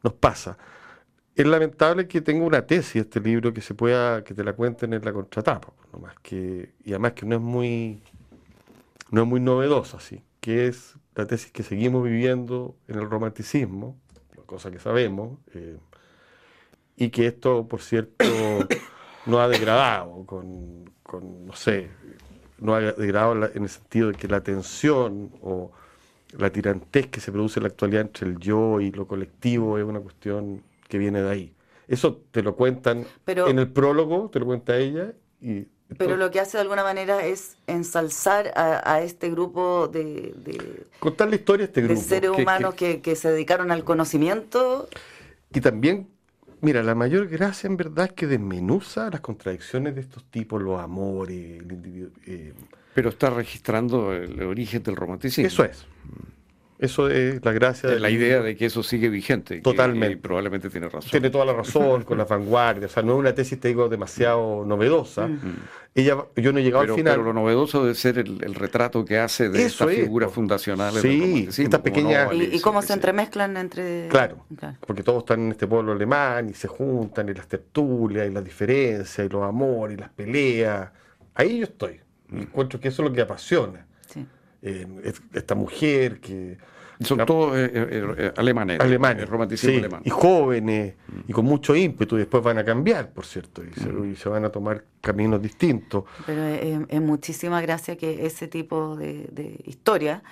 nos 0.01 0.13
pasa. 0.13 0.58
Es 1.36 1.46
lamentable 1.46 2.08
que 2.08 2.22
tenga 2.22 2.46
una 2.46 2.66
tesis 2.66 3.01
este 3.01 3.20
libro 3.20 3.54
que 3.54 3.60
se 3.60 3.74
pueda, 3.74 4.24
que 4.24 4.34
te 4.34 4.46
la 4.46 4.54
cuenten 4.54 4.94
en 4.94 5.04
la 5.04 5.12
contratapa, 5.12 5.74
no 5.92 6.00
más 6.00 6.16
que, 6.22 6.72
y 6.86 6.92
además 6.92 7.12
que 7.12 7.25
no 7.25 7.36
es 7.36 7.42
muy 7.42 8.01
no 9.12 9.24
es 9.24 9.27
muy 9.27 9.42
novedosa, 9.42 10.00
sí, 10.00 10.24
que 10.39 10.68
es 10.68 10.96
la 11.16 11.27
tesis 11.27 11.51
que 11.51 11.63
seguimos 11.63 12.01
viviendo 12.06 12.77
en 12.88 12.98
el 12.98 13.10
romanticismo, 13.10 14.00
cosa 14.46 14.72
que 14.72 14.80
sabemos, 14.80 15.38
eh, 15.54 15.77
y 16.96 17.10
que 17.10 17.27
esto, 17.27 17.68
por 17.68 17.82
cierto, 17.82 18.24
no 19.25 19.42
ha 19.42 19.50
degradado 19.50 20.25
con, 20.25 20.86
no 21.46 21.54
sé, 21.54 21.89
no 22.59 22.75
ha 22.75 22.81
degradado 22.81 23.49
en 23.53 23.63
el 23.63 23.69
sentido 23.69 24.09
de 24.09 24.13
que 24.15 24.27
la 24.27 24.41
tensión 24.41 25.31
o 25.41 25.71
la 26.37 26.49
tirantez 26.51 27.07
que 27.07 27.19
se 27.19 27.31
produce 27.31 27.59
en 27.59 27.63
la 27.63 27.69
actualidad 27.69 28.01
entre 28.01 28.27
el 28.27 28.37
yo 28.37 28.81
y 28.81 28.91
lo 28.91 29.07
colectivo 29.07 29.77
es 29.77 29.85
una 29.85 29.99
cuestión 29.99 30.63
que 30.87 30.97
viene 30.97 31.21
de 31.21 31.29
ahí. 31.29 31.53
Eso 31.87 32.21
te 32.31 32.43
lo 32.43 32.55
cuentan 32.55 33.05
en 33.25 33.59
el 33.59 33.71
prólogo, 33.71 34.29
te 34.31 34.39
lo 34.39 34.45
cuenta 34.45 34.77
ella, 34.77 35.13
y 35.39 35.67
Pero 35.97 36.17
lo 36.17 36.31
que 36.31 36.41
hace 36.41 36.57
de 36.57 36.63
alguna 36.63 36.83
manera 36.83 37.25
es 37.25 37.55
ensalzar 37.65 38.51
a, 38.55 39.01
este 39.01 39.29
grupo 39.29 39.87
de, 39.87 40.85
Contar 40.99 41.29
la 41.29 41.35
historia 41.35 41.65
de 41.65 41.69
este 41.69 41.81
grupo. 41.81 41.99
De 41.99 42.05
seres 42.05 42.31
humanos 42.31 42.75
que, 42.75 43.15
se 43.15 43.31
dedicaron 43.31 43.71
al 43.71 43.85
conocimiento. 43.85 44.89
Y 45.53 45.61
también, 45.61 46.09
mira, 46.61 46.83
la 46.83 46.95
mayor 46.95 47.27
gracia 47.27 47.67
en 47.67 47.77
verdad 47.77 48.05
es 48.05 48.13
que 48.13 48.27
desmenuza 48.27 49.09
las 49.09 49.21
contradicciones 49.21 49.95
de 49.95 50.01
estos 50.01 50.23
tipos, 50.25 50.61
los 50.61 50.79
amores, 50.79 51.61
el 51.61 51.71
individuo. 51.71 52.11
Eh, 52.25 52.53
Pero 52.93 53.09
está 53.09 53.29
registrando 53.29 54.13
el 54.13 54.41
origen 54.41 54.83
del 54.83 54.95
romanticismo. 54.95 55.47
Eso 55.47 55.63
es. 55.65 55.85
Eso 56.79 57.10
es 57.10 57.43
la 57.43 57.53
gracia. 57.53 57.89
de 57.89 58.00
la 58.00 58.10
idea 58.10 58.41
de 58.41 58.55
que 58.55 58.65
eso 58.65 58.84
sigue 58.84 59.10
vigente. 59.10 59.62
Totalmente. 59.62 60.13
y 60.13 60.15
probablemente 60.17 60.69
tiene 60.69 60.89
razón. 60.89 61.10
Tiene 61.10 61.29
toda 61.31 61.46
la 61.46 61.53
razón 61.53 62.03
con 62.03 62.17
la 62.17 62.25
vanguardia. 62.25 62.86
O 62.86 62.89
sea, 62.89 63.01
no 63.01 63.13
es 63.13 63.19
una 63.19 63.34
tesis, 63.34 63.60
te 63.60 63.69
digo, 63.69 63.89
demasiado 63.89 64.63
novedosa. 64.63 65.27
Ella, 65.96 66.25
yo 66.36 66.53
no 66.53 66.60
he 66.60 66.63
llegado 66.63 66.84
al 66.84 66.93
final. 66.93 67.15
Pero 67.15 67.24
lo 67.24 67.34
novedoso 67.34 67.81
debe 67.81 67.96
ser 67.96 68.19
el, 68.19 68.53
retrato 68.53 69.03
que 69.03 69.17
hace 69.17 69.50
de 69.50 69.65
esta 69.65 69.88
figura 69.88 70.29
fundacional. 70.29 70.93
Sí, 70.93 71.48
esta 71.50 71.81
pequeña. 71.81 72.31
y, 72.31 72.60
cómo 72.60 72.84
se 72.84 72.93
entremezclan 72.93 73.57
entre. 73.57 74.07
Claro, 74.10 74.46
porque 74.86 75.01
todos 75.01 75.19
están 75.19 75.46
en 75.46 75.51
este 75.51 75.65
pueblo 75.65 75.93
alemán 75.93 76.50
y 76.50 76.53
se 76.53 76.67
juntan, 76.67 77.27
y 77.29 77.34
las 77.34 77.48
tertulias, 77.48 78.27
y 78.27 78.31
las 78.31 78.43
diferencias, 78.43 79.25
y 79.25 79.29
los 79.29 79.43
amores, 79.43 79.98
y 79.98 80.01
las 80.01 80.10
peleas. 80.10 80.91
Ahí 81.34 81.57
yo 81.57 81.63
estoy. 81.63 82.01
Y 82.31 82.41
encuentro 82.41 82.79
que 82.79 82.89
eso 82.89 83.01
es 83.03 83.10
lo 83.10 83.15
que 83.15 83.22
apasiona 83.22 83.87
esta 84.61 85.55
mujer 85.55 86.19
que... 86.19 86.57
Son 86.99 87.23
todos 87.25 87.55
eh, 87.55 87.71
eh, 87.73 88.15
eh, 88.17 88.33
alemanes, 88.37 88.79
alemanes 88.79 89.29
romanticismo 89.29 89.77
alemán. 89.77 90.01
Y 90.03 90.09
jóvenes, 90.09 90.95
y 91.27 91.31
con 91.31 91.45
mucho 91.45 91.75
ímpetu, 91.75 92.15
y 92.15 92.19
después 92.19 92.43
van 92.43 92.57
a 92.57 92.63
cambiar, 92.63 93.11
por 93.11 93.25
cierto, 93.25 93.61
y, 93.63 94.15
se, 94.15 94.29
van 94.29 94.45
a 94.45 94.49
tomar 94.49 94.83
caminos 94.99 95.39
distintos. 95.39 96.05
Pero 96.25 96.43
es, 96.43 97.01
muchísima 97.01 97.61
gracia 97.61 97.97
que 97.97 98.25
ese 98.25 98.47
tipo 98.47 98.95
de, 98.95 99.61
historia, 99.65 100.23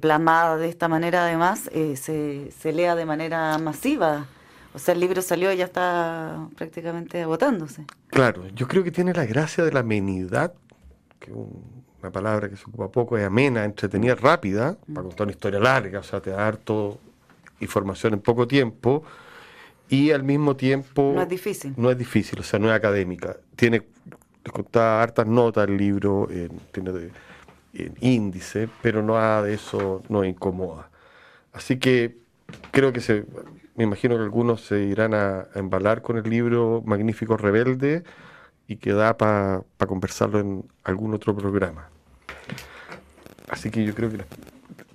plasmada 0.00 0.56
de 0.56 0.68
esta 0.68 0.86
manera 0.86 1.24
además, 1.24 1.70
se, 1.72 2.52
se 2.52 2.72
lea 2.72 2.94
de 2.94 3.04
manera 3.04 3.58
masiva. 3.58 4.26
O 4.74 4.78
sea, 4.78 4.94
el 4.94 5.00
libro 5.00 5.22
salió 5.22 5.52
y 5.52 5.56
ya 5.56 5.64
está 5.64 6.48
prácticamente 6.54 7.22
agotándose. 7.22 7.84
Claro, 8.08 8.46
yo 8.54 8.68
creo 8.68 8.84
que 8.84 8.92
tiene 8.92 9.12
la 9.12 9.24
gracia 9.24 9.64
de 9.64 9.72
la 9.72 9.80
amenidad 9.80 10.52
que 11.18 11.32
un 11.32 11.75
una 12.06 12.12
palabra 12.12 12.48
que 12.48 12.56
se 12.56 12.64
ocupa 12.64 12.88
poco, 12.88 13.18
es 13.18 13.24
amena, 13.24 13.64
entretenida, 13.64 14.14
rápida, 14.14 14.76
para 14.94 15.02
contar 15.02 15.26
una 15.26 15.32
historia 15.32 15.58
larga, 15.58 15.98
o 15.98 16.02
sea, 16.02 16.20
te 16.20 16.30
da 16.30 16.46
harto 16.46 16.98
información 17.60 18.14
en 18.14 18.20
poco 18.20 18.46
tiempo, 18.46 19.02
y 19.88 20.12
al 20.12 20.22
mismo 20.22 20.56
tiempo... 20.56 21.12
No 21.14 21.22
es 21.22 21.28
difícil. 21.28 21.74
No 21.76 21.90
es 21.90 21.98
difícil, 21.98 22.38
o 22.38 22.42
sea, 22.42 22.58
no 22.58 22.68
es 22.68 22.74
académica. 22.74 23.36
Tiene, 23.56 23.82
les 24.44 24.52
contaba 24.52 25.02
hartas 25.02 25.26
notas 25.26 25.68
el 25.68 25.76
libro, 25.76 26.28
tiene 26.72 26.92
de, 26.92 27.10
índice, 28.00 28.68
pero 28.82 29.02
nada 29.02 29.42
de 29.42 29.54
eso 29.54 30.02
no 30.08 30.24
incomoda. 30.24 30.88
Así 31.52 31.78
que 31.78 32.18
creo 32.70 32.92
que 32.92 33.00
se, 33.00 33.24
me 33.74 33.84
imagino 33.84 34.16
que 34.16 34.22
algunos 34.22 34.60
se 34.62 34.80
irán 34.80 35.12
a, 35.14 35.48
embalar 35.54 36.02
con 36.02 36.18
el 36.18 36.30
libro 36.30 36.82
Magnífico 36.86 37.36
Rebelde, 37.36 38.04
y 38.68 38.76
que 38.76 38.92
da 38.92 39.16
para 39.16 39.64
conversarlo 39.86 40.40
en 40.40 40.64
algún 40.84 41.14
otro 41.14 41.36
programa. 41.36 41.88
Así 43.56 43.70
que 43.70 43.82
yo 43.86 43.94
creo 43.94 44.10
que 44.10 44.18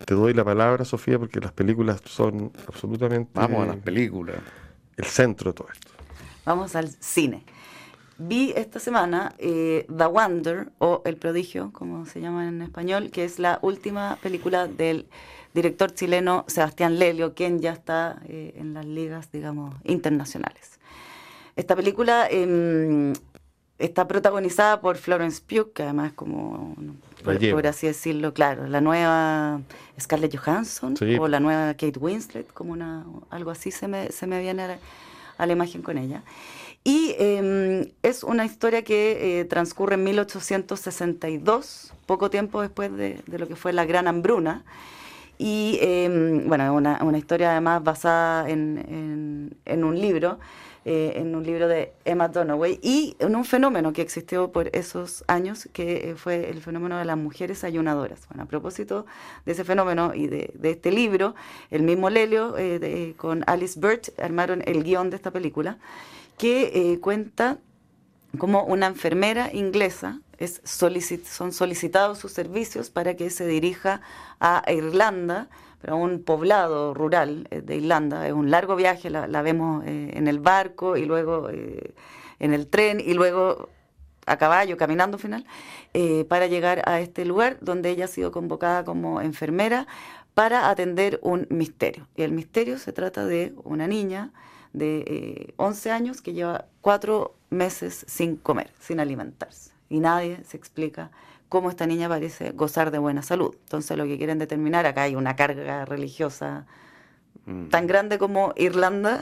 te 0.06 0.14
doy 0.14 0.36
la 0.36 0.46
palabra, 0.46 0.86
Sofía, 0.86 1.18
porque 1.18 1.40
las 1.40 1.52
películas 1.52 2.00
son 2.06 2.52
absolutamente... 2.68 3.32
Vamos 3.34 3.64
a 3.64 3.66
las 3.66 3.78
películas. 3.78 4.36
El 4.96 5.06
centro 5.06 5.52
de 5.52 5.58
todo 5.58 5.68
esto. 5.74 5.88
Vamos 6.46 6.76
al 6.76 6.90
cine. 6.90 7.44
Vi 8.20 8.54
esta 8.56 8.80
semana 8.80 9.34
eh, 9.40 9.88
The 9.88 10.06
Wonder, 10.06 10.70
o 10.78 11.02
El 11.06 11.18
Prodigio, 11.18 11.72
como 11.74 12.06
se 12.06 12.22
llama 12.22 12.48
en 12.48 12.62
español, 12.62 13.10
que 13.10 13.26
es 13.26 13.40
la 13.40 13.58
última 13.64 14.20
película 14.22 14.68
del 14.68 15.10
director 15.56 15.92
chileno 15.92 16.46
Sebastián 16.48 17.00
Lelio, 17.00 17.34
quien 17.34 17.62
ya 17.62 17.72
está 17.72 18.22
eh, 18.28 18.54
en 18.58 18.76
las 18.76 18.86
ligas, 18.86 19.32
digamos, 19.32 19.74
internacionales. 19.86 20.80
Esta 21.56 21.76
película 21.76 22.28
em, 22.30 23.14
está 23.80 24.08
protagonizada 24.08 24.82
por 24.82 24.98
Florence 24.98 25.42
Pugh, 25.42 25.74
que 25.74 25.82
además 25.82 26.10
es 26.10 26.14
como, 26.14 26.76
por, 27.24 27.68
así 27.68 27.88
decirlo, 27.88 28.34
claro, 28.34 28.68
la 28.68 28.82
nueva 28.82 29.62
Scarlett 30.00 30.36
Johansson 30.36 30.96
o 31.20 31.28
la 31.28 31.40
nueva 31.40 31.74
Kate 31.74 31.98
Winslet, 32.00 32.52
como 32.54 32.74
una 32.74 33.06
algo 33.30 33.52
así 33.52 33.72
se 33.72 33.88
me, 33.88 34.12
se 34.12 34.28
me 34.28 34.42
viene 34.42 34.78
a 35.38 35.46
la, 35.46 35.54
imagen 35.54 35.82
con 35.82 35.98
ella. 35.98 36.24
Y 36.84 37.16
em, 37.20 37.92
es 38.02 38.24
una 38.24 38.46
historia 38.46 38.84
que 38.84 39.42
eh, 39.42 39.46
transcurre 39.46 39.96
en 39.96 40.04
1862, 40.04 41.94
poco 42.06 42.30
tiempo 42.30 42.62
después 42.62 42.96
de, 42.96 43.22
lo 43.28 43.48
que 43.48 43.56
fue 43.56 43.74
la 43.74 43.86
Gran 43.86 44.08
Hambruna. 44.08 44.64
Y 45.38 45.80
em, 45.82 46.48
bueno, 46.48 46.74
una, 46.74 47.04
una 47.04 47.18
historia 47.18 47.52
además 47.52 47.84
basada 47.84 48.50
en, 48.50 49.56
en 49.66 49.84
un 49.84 50.00
libro 50.00 50.40
eh, 50.84 51.14
en 51.18 51.36
un 51.36 51.44
libro 51.44 51.68
de 51.68 51.94
Emma 52.06 52.28
Dunaway, 52.28 52.80
y 52.82 53.16
en 53.20 53.36
un 53.36 53.46
fenómeno 53.46 53.94
que 53.94 54.02
existió 54.02 54.52
por 54.52 54.76
esos 54.76 55.24
años, 55.28 55.70
que 55.74 56.10
eh, 56.10 56.16
fue 56.16 56.50
el 56.50 56.62
fenómeno 56.62 56.98
de 56.98 57.06
las 57.06 57.18
mujeres 57.18 57.64
ayunadoras. 57.64 58.28
Bueno, 58.30 58.44
a 58.44 58.46
propósito 58.48 59.06
de 59.46 59.52
ese 59.52 59.64
fenómeno 59.64 60.14
y 60.16 60.28
de, 60.28 60.52
este 60.64 60.92
libro, 60.92 61.36
el 61.70 61.84
mismo 61.84 62.10
Lelio 62.10 62.56
eh, 62.58 63.14
con 63.18 63.44
Alice 63.46 63.80
Burt 63.80 64.20
armaron 64.20 64.64
el 64.66 64.84
guion 64.84 65.12
de 65.12 65.18
esta 65.18 65.30
película, 65.30 65.78
que 66.38 66.98
cuenta 67.00 67.60
como 68.40 68.64
una 68.64 68.88
enfermera 68.88 69.54
inglesa 69.54 70.20
es 70.40 70.62
son 70.64 71.52
solicitados 71.52 72.18
sus 72.18 72.32
servicios 72.32 72.90
para 72.90 73.16
que 73.16 73.30
se 73.30 73.46
dirija 73.46 74.02
a 74.40 74.64
Irlanda 74.72 75.48
pero 75.82 75.98
un 75.98 76.24
poblado 76.24 76.94
rural 76.94 77.48
eh, 77.50 77.62
de 77.62 77.78
Irlanda. 77.78 78.28
Es 78.28 78.34
un 78.34 78.52
largo 78.52 78.76
viaje, 78.76 79.10
la, 79.10 79.42
vemos 79.42 79.84
eh, 79.86 80.12
en 80.14 80.28
el 80.28 80.40
barco 80.40 80.96
y 80.96 81.06
luego 81.06 81.50
eh, 81.50 81.94
en 82.40 82.54
el 82.54 82.68
tren 82.68 83.00
y 83.00 83.14
luego 83.14 83.70
a 84.28 84.38
caballo, 84.38 84.78
caminando 84.78 85.18
al 85.18 85.22
final, 85.22 85.46
para 86.30 86.46
llegar 86.46 86.84
a 86.88 87.02
este 87.02 87.26
lugar 87.26 87.58
donde 87.60 87.90
ella 87.90 88.06
ha 88.06 88.08
sido 88.08 88.32
convocada 88.32 88.86
como 88.86 89.20
enfermera 89.20 89.88
para 90.36 90.70
atender 90.70 91.20
un 91.24 91.48
misterio. 91.50 92.08
Y 92.16 92.22
el 92.22 92.32
misterio 92.32 92.78
se 92.78 92.94
trata 92.94 93.26
de 93.26 93.54
una 93.64 93.88
niña 93.88 94.32
de 94.74 95.54
11 95.58 95.92
años 95.92 96.22
que 96.22 96.34
lleva 96.34 96.66
cuatro 96.82 97.34
meses 97.50 98.06
sin 98.08 98.38
comer, 98.38 98.72
sin 98.80 99.00
alimentarse. 99.00 99.72
Y 99.90 100.00
nadie 100.00 100.44
se 100.46 100.56
explica 100.56 101.12
cómo 101.52 101.70
esta 101.70 101.86
niña 101.86 102.08
parece 102.08 102.52
gozar 102.52 102.92
de 102.92 102.98
buena 102.98 103.24
salud. 103.24 103.54
Entonces 103.66 103.98
lo 103.98 104.06
que 104.06 104.18
quieren 104.18 104.40
determinar, 104.40 104.86
acá 104.86 105.02
hay 105.02 105.18
una 105.18 105.36
carga 105.36 105.84
religiosa 105.84 106.66
mm. 107.46 107.68
tan 107.68 107.88
grande 107.88 108.18
como 108.18 108.54
Irlanda, 108.56 109.20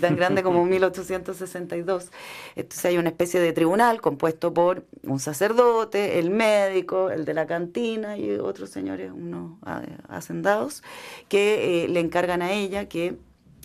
tan 0.00 0.16
grande 0.16 0.42
como 0.42 0.64
1862. 0.64 2.10
Entonces 2.56 2.84
hay 2.86 2.96
una 2.96 3.10
especie 3.10 3.40
de 3.40 3.52
tribunal 3.52 4.00
compuesto 4.00 4.54
por 4.54 4.86
un 5.02 5.20
sacerdote, 5.20 6.18
el 6.18 6.30
médico, 6.30 7.10
el 7.10 7.26
de 7.26 7.34
la 7.34 7.46
cantina 7.46 8.16
y 8.16 8.38
otros 8.38 8.70
señores, 8.70 9.12
unos 9.12 9.58
eh, 9.66 9.98
hacendados, 10.08 10.82
que 11.28 11.84
eh, 11.84 11.88
le 11.88 12.00
encargan 12.00 12.40
a 12.40 12.52
ella 12.52 12.88
que 12.88 13.18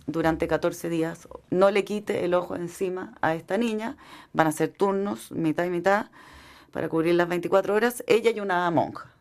durante 0.06 0.50
14 0.50 0.90
días 0.90 1.30
no 1.50 1.72
le 1.72 1.86
quite 1.86 2.26
el 2.26 2.34
ojo 2.34 2.58
encima 2.58 3.16
a 3.22 3.36
esta 3.36 3.58
niña, 3.58 3.96
van 4.34 4.48
a 4.48 4.52
ser 4.52 4.68
turnos, 4.68 5.32
mitad 5.32 5.64
y 5.64 5.70
mitad, 5.70 6.08
para 6.72 6.90
cubrir 6.90 7.16
las 7.16 7.28
24 7.28 7.74
horas, 7.74 8.04
ella 8.08 8.32
y 8.32 8.40
una 8.40 8.70
monja. 8.72 9.12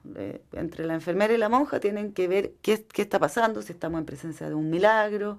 entre 0.52 0.86
la 0.86 0.94
enfermera 0.94 1.32
y 1.34 1.38
la 1.38 1.48
monja 1.48 1.80
tienen 1.80 2.12
que 2.12 2.28
ver 2.28 2.52
qué, 2.62 2.84
está 2.94 3.18
pasando, 3.18 3.62
si 3.62 3.72
estamos 3.72 3.98
en 3.98 4.06
presencia 4.06 4.48
de 4.48 4.54
un 4.54 4.70
milagro. 4.70 5.38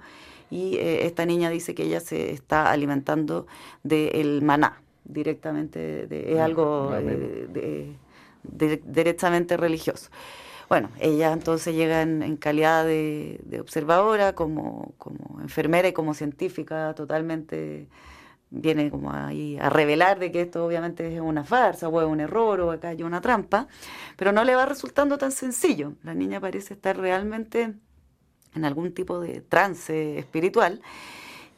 Y 0.52 0.78
eh, 0.78 1.06
esta 1.06 1.26
niña 1.26 1.50
dice 1.50 1.76
que 1.76 1.84
ella 1.84 2.00
se 2.00 2.32
está 2.32 2.72
alimentando 2.72 3.46
del 3.84 4.42
maná, 4.42 4.82
directamente, 5.06 6.08
de, 6.08 6.34
es 6.34 6.40
ah, 6.40 6.46
algo 6.46 6.92
eh, 6.96 7.96
directamente 8.44 9.58
religioso. 9.58 10.10
Bueno, 10.70 10.92
ella 11.00 11.34
entonces 11.34 11.74
llega 11.76 12.04
en, 12.04 12.38
calidad 12.38 12.86
de, 12.86 13.60
observadora, 13.60 14.34
como, 14.34 14.94
como 15.00 15.42
enfermera 15.42 15.88
y 15.88 15.94
como 15.94 16.14
científica 16.14 16.94
totalmente 16.96 17.88
viene 18.52 18.90
como 18.90 19.12
ahí 19.14 19.58
a 19.60 19.70
revelar 19.70 20.20
de 20.20 20.32
que 20.32 20.42
esto 20.42 20.66
obviamente 20.66 21.16
es 21.16 21.22
una 21.22 21.44
farsa 21.44 21.88
o 21.88 22.02
es 22.02 22.08
un 22.08 22.20
error 22.20 22.62
o 22.62 22.72
acá 22.72 22.90
hay 22.90 23.04
una 23.04 23.22
trampa, 23.22 23.68
pero 24.18 24.32
no 24.32 24.44
le 24.44 24.56
va 24.56 24.66
resultando 24.66 25.18
tan 25.18 25.32
sencillo. 25.32 25.94
La 26.04 26.14
niña 26.14 26.40
parece 26.40 26.74
estar 26.74 26.98
realmente 26.98 27.76
en 28.56 28.66
algún 28.66 28.94
tipo 28.94 29.20
de 29.20 29.42
trance 29.42 30.18
espiritual 30.18 30.82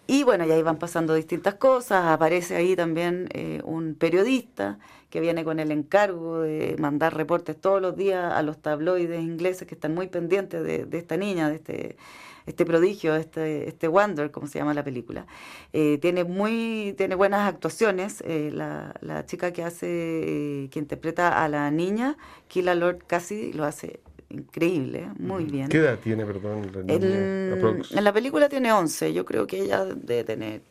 Y 0.08 0.24
bueno, 0.24 0.46
y 0.46 0.52
ahí 0.52 0.62
van 0.62 0.78
pasando 0.78 1.14
distintas 1.14 1.56
cosas. 1.56 2.06
Aparece 2.08 2.56
ahí 2.58 2.76
también 2.76 3.30
eh, 3.34 3.62
un 3.64 3.96
periodista 3.96 4.78
que 5.12 5.20
viene 5.20 5.44
con 5.44 5.60
el 5.60 5.72
encargo 5.72 6.40
de 6.40 6.76
mandar 6.80 7.16
reportes 7.16 7.56
todos 7.60 7.80
los 7.80 7.96
días 7.96 8.34
a 8.34 8.42
los 8.42 8.58
tabloides 8.58 9.22
ingleses 9.22 9.68
que 9.68 9.76
están 9.76 9.94
muy 9.94 10.08
pendientes 10.08 10.64
de, 10.64 10.86
de 10.86 10.98
esta 10.98 11.18
niña, 11.18 11.50
de 11.50 11.56
este 11.56 11.98
este 12.46 12.66
prodigio, 12.66 13.16
este, 13.16 13.68
este 13.68 13.88
Wonder, 13.88 14.32
como 14.32 14.48
se 14.48 14.60
llama 14.60 14.74
la 14.74 14.84
película. 14.84 15.26
Eh, 15.74 15.98
tiene 16.02 16.24
muy, 16.24 16.94
tiene 16.98 17.16
buenas 17.16 17.48
actuaciones. 17.48 18.24
Eh, 18.26 18.52
la, 18.54 18.96
la, 19.02 19.26
chica 19.26 19.52
que 19.54 19.64
hace, 19.64 19.88
eh, 19.88 20.70
que 20.70 20.80
interpreta 20.80 21.44
a 21.44 21.48
la 21.48 21.70
niña, 21.72 22.18
Kila 22.48 22.76
Lord 22.76 23.04
Cassidy, 23.06 23.54
lo 23.54 23.66
hace 23.66 24.00
increíble, 24.30 25.10
muy 25.20 25.46
bien. 25.46 25.68
¿Qué 25.68 25.78
edad 25.78 26.00
tiene, 26.00 26.26
perdón? 26.26 26.72
La 26.74 26.94
en, 26.94 27.04
en, 27.04 28.04
la 28.04 28.14
película 28.14 28.48
tiene 28.48 28.72
11, 28.72 29.14
yo 29.14 29.26
creo 29.26 29.46
que 29.46 29.60
ella 29.60 29.84
debe 29.84 30.24
tener 30.24 30.62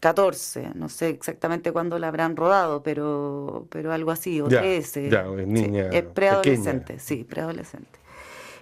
14, 0.00 0.72
no 0.74 0.88
sé 0.88 1.08
exactamente 1.08 1.72
cuándo 1.72 1.98
la 1.98 2.08
habrán 2.08 2.36
rodado, 2.36 2.82
pero, 2.82 3.66
pero 3.70 3.92
algo 3.92 4.10
así, 4.10 4.40
o 4.40 4.48
13. 4.48 5.10
Ya, 5.10 5.26
es 5.26 5.46
niña. 5.46 5.88
es 5.90 6.04
preadolescente, 6.04 6.98
sí, 6.98 7.24
preadolescente. 7.24 7.98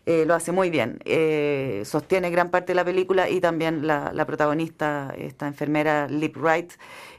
Eh, 0.07 0.25
lo 0.25 0.35
hace 0.35 0.52
muy 0.52 0.71
bien. 0.71 1.00
Eh, 1.05 1.83
sostiene 1.85 2.31
gran 2.31 2.50
parte 2.50 2.69
de 2.69 2.76
la 2.76 2.85
película 2.85 3.28
y 3.28 3.40
también 3.40 3.87
la, 3.87 4.25
protagonista, 4.25 5.12
esta 5.19 5.49
enfermera 5.49 6.07
Lip 6.07 6.37
Wright, 6.37 6.73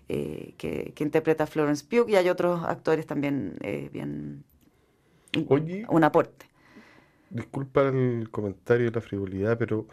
eh, 0.08 0.54
que, 0.58 0.94
interpreta 1.00 1.44
a 1.44 1.48
Florence 1.48 1.86
Pugh, 1.86 2.10
y 2.10 2.16
hay 2.16 2.30
otros 2.30 2.64
actores 2.64 3.06
también 3.06 3.58
bien. 3.92 4.44
Oye, 5.50 5.86
un 5.90 6.04
aporte. 6.04 6.48
Disculpa 7.30 7.82
el 7.82 8.30
comentario 8.32 8.88
y 8.88 8.92
la 8.92 9.02
frivolidad, 9.02 9.58
pero 9.58 9.86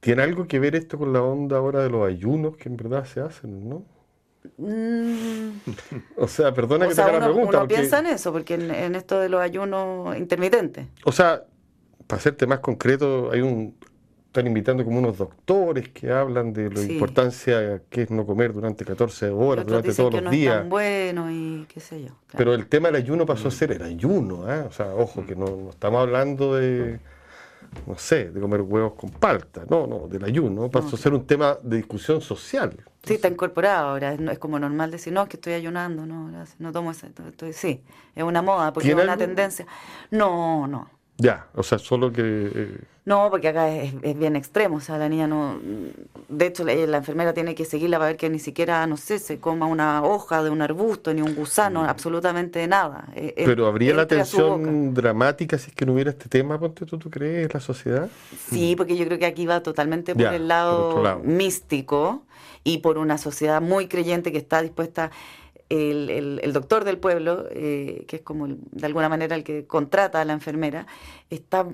¿tiene 0.00 0.22
algo 0.22 0.46
que 0.46 0.58
ver 0.58 0.74
esto 0.74 0.98
con 0.98 1.12
la 1.12 1.22
onda 1.22 1.58
ahora 1.58 1.82
de 1.82 1.90
los 1.90 2.06
ayunos 2.06 2.56
que 2.56 2.68
en 2.68 2.76
verdad 2.76 3.04
se 3.04 3.20
hacen, 3.20 3.68
no? 3.68 3.84
Mm. 4.56 5.50
o 6.16 6.28
sea, 6.28 6.52
perdona 6.52 6.88
que 6.88 6.94
te 6.94 7.02
haga 7.02 7.20
la 7.20 7.26
pregunta. 7.26 7.58
Uno 7.58 7.68
piensa 7.68 7.98
en 8.00 8.06
eso, 8.06 8.32
porque 8.32 8.54
en, 8.54 8.70
en, 8.70 8.94
esto 8.94 9.18
de 9.20 9.28
los 9.28 9.40
ayunos 9.40 10.16
intermitentes. 10.16 10.86
O 11.04 11.12
sea, 11.12 11.44
para 12.06 12.18
hacerte 12.18 12.46
más 12.46 12.60
concreto, 12.60 13.30
hay 13.30 13.40
un 13.40 13.74
están 14.30 14.46
invitando 14.46 14.84
como 14.84 15.00
unos 15.00 15.18
doctores 15.18 15.88
que 15.88 16.12
hablan 16.12 16.52
de 16.52 16.70
la 16.70 16.80
importancia 16.82 17.82
que 17.90 18.02
es 18.02 18.10
no 18.12 18.24
comer 18.24 18.52
durante 18.52 18.84
14 18.84 19.28
horas, 19.30 19.66
durante 19.66 19.92
todos 19.92 20.22
los 20.22 20.30
días. 20.30 20.54
Es 20.54 20.60
tan 20.60 20.68
bueno 20.68 21.32
y 21.32 21.66
qué 21.68 21.80
sé 21.80 22.04
yo. 22.04 22.12
Pero 22.36 22.54
el 22.54 22.68
tema 22.68 22.88
del 22.88 23.02
ayuno 23.02 23.26
pasó 23.26 23.48
a 23.48 23.50
ser 23.50 23.72
el 23.72 23.82
ayuno, 23.82 24.48
¿eh? 24.52 24.60
o 24.60 24.70
sea, 24.70 24.94
ojo, 24.94 25.26
que 25.26 25.34
no, 25.34 25.70
estamos 25.70 26.00
hablando 26.00 26.54
de, 26.54 27.00
no 27.86 27.96
sé, 27.96 28.30
de 28.30 28.40
comer 28.40 28.62
huevos 28.62 28.94
con 28.94 29.10
palta, 29.10 29.64
no, 29.68 29.86
no, 29.86 30.08
del 30.08 30.24
ayuno, 30.24 30.70
pasó 30.70 30.96
a 30.96 30.98
ser 30.98 31.12
un 31.14 31.26
tema 31.26 31.58
de 31.62 31.78
discusión 31.78 32.20
social. 32.20 32.76
Sí, 33.02 33.14
está 33.14 33.28
incorporado 33.28 33.90
ahora, 33.90 34.14
es, 34.14 34.38
como 34.38 34.58
normal 34.58 34.90
decir, 34.90 35.12
no, 35.12 35.22
es 35.22 35.28
que 35.28 35.36
estoy 35.36 35.54
ayunando, 35.54 36.06
no, 36.06 36.30
no 36.58 36.72
tomo 36.72 36.90
eso, 36.90 37.06
sí, 37.52 37.82
es 38.14 38.22
una 38.22 38.42
moda, 38.42 38.72
porque 38.72 38.90
es 38.90 38.94
una 38.94 39.16
tendencia. 39.16 39.66
No, 40.10 40.66
no. 40.66 40.99
Ya, 41.20 41.46
o 41.54 41.62
sea, 41.62 41.78
solo 41.78 42.12
que... 42.12 42.22
Eh, 42.22 42.78
no, 43.04 43.28
porque 43.30 43.48
acá 43.48 43.68
es, 43.74 44.18
bien 44.18 44.36
extremo, 44.36 44.76
o 44.76 44.80
sea, 44.80 44.96
la 44.98 45.08
niña 45.08 45.26
no... 45.26 45.58
De 46.28 46.46
hecho, 46.46 46.64
la, 46.64 46.72
enfermera 46.72 47.32
tiene 47.32 47.54
que 47.54 47.64
seguirla 47.64 47.98
para 47.98 48.10
ver 48.10 48.16
que 48.16 48.30
ni 48.30 48.38
siquiera, 48.38 48.86
no 48.86 48.96
sé, 48.96 49.18
se 49.18 49.40
coma 49.40 49.66
una 49.66 50.02
hoja 50.02 50.42
de 50.42 50.50
un 50.50 50.62
arbusto, 50.62 51.12
ni 51.12 51.20
un 51.20 51.34
gusano, 51.34 51.82
mm. 51.82 51.86
absolutamente 51.86 52.66
nada. 52.68 53.08
Eh, 53.14 53.34
eh, 53.36 53.42
Pero 53.46 53.66
habría 53.66 53.94
la 53.94 54.06
tensión 54.06 54.94
dramática 54.94 55.58
si 55.58 55.70
es 55.70 55.76
que 55.76 55.86
no 55.86 55.94
hubiera 55.94 56.10
este 56.10 56.28
tema, 56.28 56.58
ponte 56.58 56.86
tú, 56.86 56.98
¿tú 56.98 57.10
crees, 57.10 57.52
la 57.52 57.60
sociedad? 57.60 58.08
Sí, 58.50 58.74
porque 58.76 58.96
yo 58.96 59.04
creo 59.06 59.18
que 59.18 59.26
aquí 59.26 59.46
va 59.46 59.62
totalmente 59.62 60.14
por 60.14 60.32
el 60.32 60.48
lado, 60.48 61.20
místico 61.24 62.22
y 62.64 62.78
por 62.78 62.98
una 62.98 63.18
sociedad 63.18 63.60
muy 63.60 63.88
creyente 63.88 64.32
que 64.32 64.38
está 64.38 64.62
dispuesta 64.62 65.10
el, 65.70 66.40
el, 66.42 66.52
doctor 66.52 66.84
del 66.84 66.98
pueblo, 66.98 67.46
eh, 67.50 68.04
que 68.08 68.16
es 68.16 68.22
como 68.22 68.48
de 68.48 68.86
alguna 68.86 69.08
manera 69.08 69.36
el 69.36 69.44
que 69.44 69.66
contrata 69.66 70.20
a 70.20 70.24
la 70.24 70.32
enfermera, 70.32 70.86
está 71.30 71.66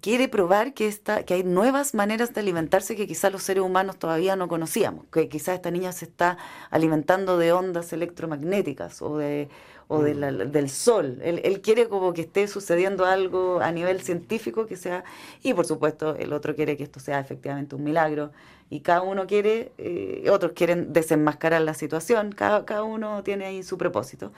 quiere 0.00 0.28
probar 0.28 0.74
que, 0.74 0.86
está, 0.86 1.24
que 1.24 1.34
hay 1.34 1.44
nuevas 1.44 1.94
maneras 1.94 2.34
de 2.34 2.40
alimentarse 2.40 2.96
que 2.96 3.06
quizás 3.06 3.32
los 3.32 3.42
seres 3.42 3.62
humanos 3.62 3.98
todavía 3.98 4.36
no 4.36 4.48
conocíamos, 4.48 5.06
que 5.12 5.28
quizás 5.28 5.56
esta 5.56 5.70
niña 5.70 5.92
se 5.92 6.04
está 6.04 6.38
alimentando 6.70 7.38
de 7.38 7.52
ondas 7.52 7.92
electromagnéticas 7.92 9.02
o, 9.02 9.18
de, 9.18 9.48
o 9.88 10.02
de 10.02 10.14
mm. 10.14 10.50
del 10.52 10.70
sol. 10.70 11.18
Él, 11.22 11.40
él, 11.44 11.60
quiere 11.60 11.88
como 11.88 12.12
que 12.12 12.22
esté 12.22 12.46
sucediendo 12.48 13.04
algo 13.04 13.60
a 13.60 13.72
nivel 13.72 14.00
científico 14.00 14.66
que 14.66 14.76
sea, 14.76 15.04
y 15.42 15.54
por 15.54 15.66
supuesto 15.66 16.14
el 16.16 16.32
otro 16.32 16.54
quiere 16.54 16.76
que 16.76 16.84
esto 16.84 17.00
sea 17.00 17.18
efectivamente 17.20 17.74
un 17.74 17.84
milagro 17.84 18.30
y 18.70 18.80
cada 18.80 19.02
uno 19.02 19.26
quiere, 19.26 19.72
eh, 19.78 20.28
otros 20.30 20.52
quieren 20.52 20.92
desenmascarar 20.92 21.62
la 21.62 21.74
situación, 21.74 22.32
cada, 22.32 22.64
cada 22.64 22.82
uno 22.82 23.22
tiene 23.22 23.46
ahí 23.46 23.62
su 23.62 23.78
propósito. 23.78 24.32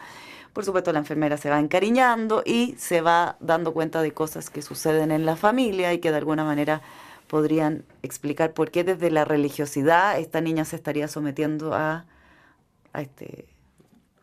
Por 0.52 0.64
supuesto, 0.64 0.92
la 0.92 0.98
enfermera 0.98 1.36
se 1.36 1.50
va 1.50 1.58
encariñando 1.58 2.42
y 2.44 2.74
se 2.78 3.00
va 3.00 3.36
dando 3.40 3.72
cuenta 3.72 4.02
de 4.02 4.12
cosas 4.12 4.50
que 4.50 4.62
suceden 4.62 5.10
en 5.12 5.24
la 5.24 5.36
familia 5.36 5.92
y 5.92 5.98
que 5.98 6.10
de 6.10 6.16
alguna 6.16 6.44
manera 6.44 6.82
podrían 7.28 7.84
explicar 8.02 8.52
por 8.52 8.70
qué 8.70 8.82
desde 8.82 9.10
la 9.10 9.24
religiosidad 9.24 10.18
esta 10.18 10.40
niña 10.40 10.64
se 10.64 10.76
estaría 10.76 11.06
sometiendo 11.06 11.74
a, 11.74 12.06
a 12.92 13.02
este 13.02 13.46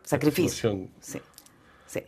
sacrificio. 0.03 0.87
Sí, 0.99 1.21
sí, 1.87 2.01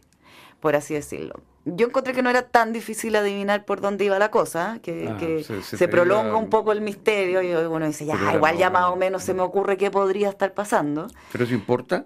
por 0.59 0.75
así 0.75 0.93
decirlo 0.93 1.41
yo 1.65 1.87
encontré 1.87 2.13
que 2.13 2.21
no 2.21 2.29
era 2.29 2.43
tan 2.43 2.73
difícil 2.73 3.15
adivinar 3.15 3.65
por 3.65 3.81
dónde 3.81 4.05
iba 4.05 4.17
la 4.19 4.31
cosa, 4.31 4.79
que, 4.81 5.07
ah, 5.07 5.63
se, 5.63 5.87
prolonga 5.87 6.35
un 6.35 6.49
poco 6.49 6.71
el 6.71 6.81
misterio 6.81 7.41
y 7.41 7.53
uno 7.53 7.85
dice, 7.85 8.05
ya, 8.05 8.33
igual 8.33 8.57
ya 8.57 8.69
más 8.69 8.85
o 8.85 8.95
menos 8.95 9.23
se 9.23 9.33
me 9.33 9.41
ocurre 9.41 9.77
qué 9.77 9.91
podría 9.91 10.29
estar 10.29 10.53
pasando. 10.53 11.07
¿Pero 11.31 11.43
eso 11.43 11.53
importa? 11.53 12.05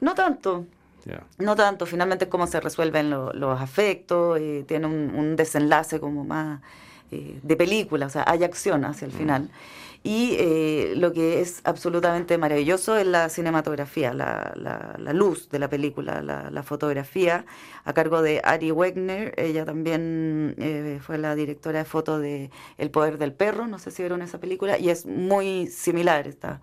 No 0.00 0.14
tanto. 0.14 0.66
No 1.38 1.56
tanto, 1.56 1.86
finalmente 1.86 2.28
cómo 2.28 2.46
se 2.46 2.60
resuelven 2.60 3.10
los 3.10 3.60
afectos, 3.60 4.38
eh, 4.40 4.64
tiene 4.66 4.86
un, 4.86 5.36
desenlace 5.36 6.00
como 6.00 6.24
más 6.24 6.60
eh, 7.10 7.38
de 7.42 7.56
película, 7.56 8.06
o 8.06 8.10
sea, 8.10 8.24
hay 8.26 8.44
acción 8.44 8.84
hacia 8.84 9.06
el 9.06 9.12
mm. 9.12 9.16
final. 9.16 9.50
Y 10.04 10.34
eh, 10.40 10.94
lo 10.96 11.12
que 11.12 11.40
es 11.40 11.60
absolutamente 11.62 12.36
maravilloso 12.36 12.96
es 12.96 13.06
la 13.06 13.28
cinematografía, 13.28 14.12
la, 14.12 14.52
la, 14.56 15.12
luz 15.12 15.48
de 15.48 15.60
la 15.60 15.68
película, 15.68 16.20
la, 16.22 16.62
fotografía, 16.64 17.44
a 17.84 17.92
cargo 17.92 18.20
de 18.20 18.40
Ari 18.42 18.72
Wegner. 18.72 19.32
Ella 19.36 19.64
también 19.64 20.56
eh, 20.58 20.98
fue 21.00 21.18
la 21.18 21.36
directora 21.36 21.78
de 21.78 21.84
foto 21.84 22.18
de 22.18 22.50
El 22.78 22.90
Poder 22.90 23.16
del 23.16 23.32
Perro, 23.32 23.68
no 23.68 23.78
sé 23.78 23.92
si 23.92 24.02
vieron 24.02 24.22
esa 24.22 24.40
película, 24.40 24.76
y 24.76 24.90
es 24.90 25.06
muy 25.06 25.68
similar. 25.68 26.26
Está 26.26 26.60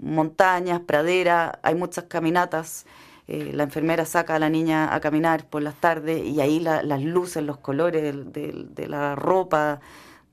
montañas, 0.00 0.80
pradera, 0.80 1.58
hay 1.62 1.74
muchas 1.74 2.04
caminatas. 2.04 2.86
Eh, 3.28 3.52
la 3.52 3.64
enfermera 3.64 4.06
saca 4.06 4.36
a 4.36 4.38
la 4.38 4.48
niña 4.48 4.94
a 4.94 5.00
caminar 5.00 5.46
por 5.46 5.62
las 5.62 5.74
tardes 5.74 6.24
y 6.24 6.40
ahí 6.40 6.60
las 6.60 7.02
luces, 7.02 7.42
los 7.42 7.58
colores 7.58 8.14
de 8.32 8.88
la 8.88 9.14
ropa, 9.14 9.80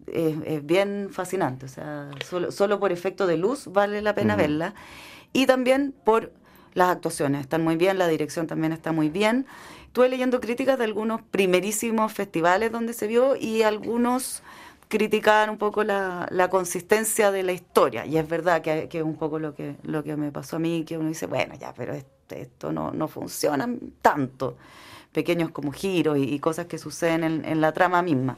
es, 0.07 0.65
bien 0.65 1.09
fascinante, 1.11 1.65
o 1.65 1.69
sea, 1.69 2.09
solo, 2.25 2.51
solo, 2.51 2.79
por 2.79 2.91
efecto 2.91 3.27
de 3.27 3.37
luz 3.37 3.67
vale 3.67 4.01
la 4.01 4.15
pena 4.15 4.35
verla. 4.35 4.73
Y 5.33 5.45
también 5.45 5.93
por 6.03 6.31
las 6.73 6.89
actuaciones, 6.89 7.41
están 7.41 7.63
muy 7.63 7.75
bien, 7.75 7.97
la 7.97 8.07
dirección 8.07 8.47
también 8.47 8.73
está 8.73 8.91
muy 8.91 9.09
bien. 9.09 9.45
Estuve 9.87 10.09
leyendo 10.09 10.39
críticas 10.41 10.77
de 10.77 10.85
algunos 10.85 11.21
primerísimos 11.21 12.13
festivales 12.13 12.71
donde 12.71 12.93
se 12.93 13.07
vio 13.07 13.35
y 13.35 13.63
algunos 13.63 14.43
criticaban 14.87 15.49
un 15.49 15.57
poco 15.57 15.83
la, 15.83 16.27
la 16.31 16.49
consistencia 16.49 17.31
de 17.31 17.43
la 17.43 17.53
historia. 17.53 18.05
Y 18.05 18.17
es 18.17 18.27
verdad 18.27 18.61
que, 18.61 18.87
que, 18.89 18.99
es 18.99 19.03
un 19.03 19.15
poco 19.15 19.39
lo 19.39 19.55
que, 19.55 19.75
lo 19.83 20.03
que 20.03 20.15
me 20.15 20.31
pasó 20.31 20.57
a 20.57 20.59
mí, 20.59 20.83
que 20.85 20.97
uno 20.97 21.09
dice, 21.09 21.27
bueno, 21.27 21.55
ya, 21.55 21.73
pero 21.73 21.93
esto, 21.93 22.14
esto 22.29 22.71
no, 22.71 22.91
no 22.91 23.07
funciona 23.07 23.67
tanto. 24.01 24.57
Pequeños 25.11 25.51
como 25.51 25.71
giros 25.71 26.17
y, 26.17 26.39
cosas 26.39 26.65
que 26.65 26.77
suceden 26.77 27.23
en, 27.23 27.45
en 27.45 27.61
la 27.61 27.71
trama 27.71 28.01
misma 28.01 28.37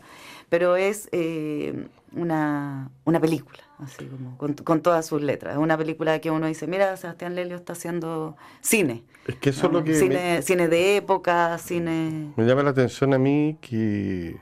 pero 0.50 0.76
es 0.76 1.10
eh, 1.12 1.88
una, 2.14 2.90
una, 3.04 3.20
película, 3.20 3.60
así 3.80 4.06
como 4.06 4.38
con, 4.38 4.82
todas 4.82 5.06
sus 5.06 5.22
letras. 5.22 5.54
Es 5.54 5.60
una 5.60 5.78
película 5.78 6.20
que 6.20 6.32
uno 6.32 6.48
dice, 6.48 6.68
mira, 6.68 6.96
Sebastián 6.96 7.36
Lelio 7.36 7.58
está 7.58 7.74
haciendo 7.74 8.38
cine. 8.62 9.04
Es 9.28 9.36
que 9.36 9.50
eso 9.50 9.68
es 9.68 9.74
lo 9.74 9.84
que... 9.84 9.94
Cine, 9.96 10.42
cine 10.42 10.68
de 10.70 10.98
época, 10.98 11.58
cine... 11.58 12.34
Me 12.38 12.46
llama 12.46 12.64
la 12.64 12.70
atención 12.70 13.14
a 13.14 13.18
mí 13.18 13.58
que, 13.60 14.38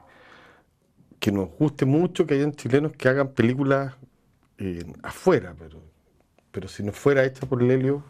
que 1.19 1.31
nos 1.31 1.49
guste 1.49 1.86
mucho 1.86 2.27
que 2.27 2.36
hayan 2.36 2.53
chilenos 2.53 2.91
que 2.93 3.10
hagan 3.10 3.29
películas 3.29 3.95
eh, 4.60 4.86
afuera, 5.01 5.55
pero, 5.58 5.81
pero 6.51 6.67
si 6.67 6.84
no 6.84 6.91
fuera 6.91 7.25
hecha 7.25 7.47
por 7.47 7.63
Lelio, 7.63 8.03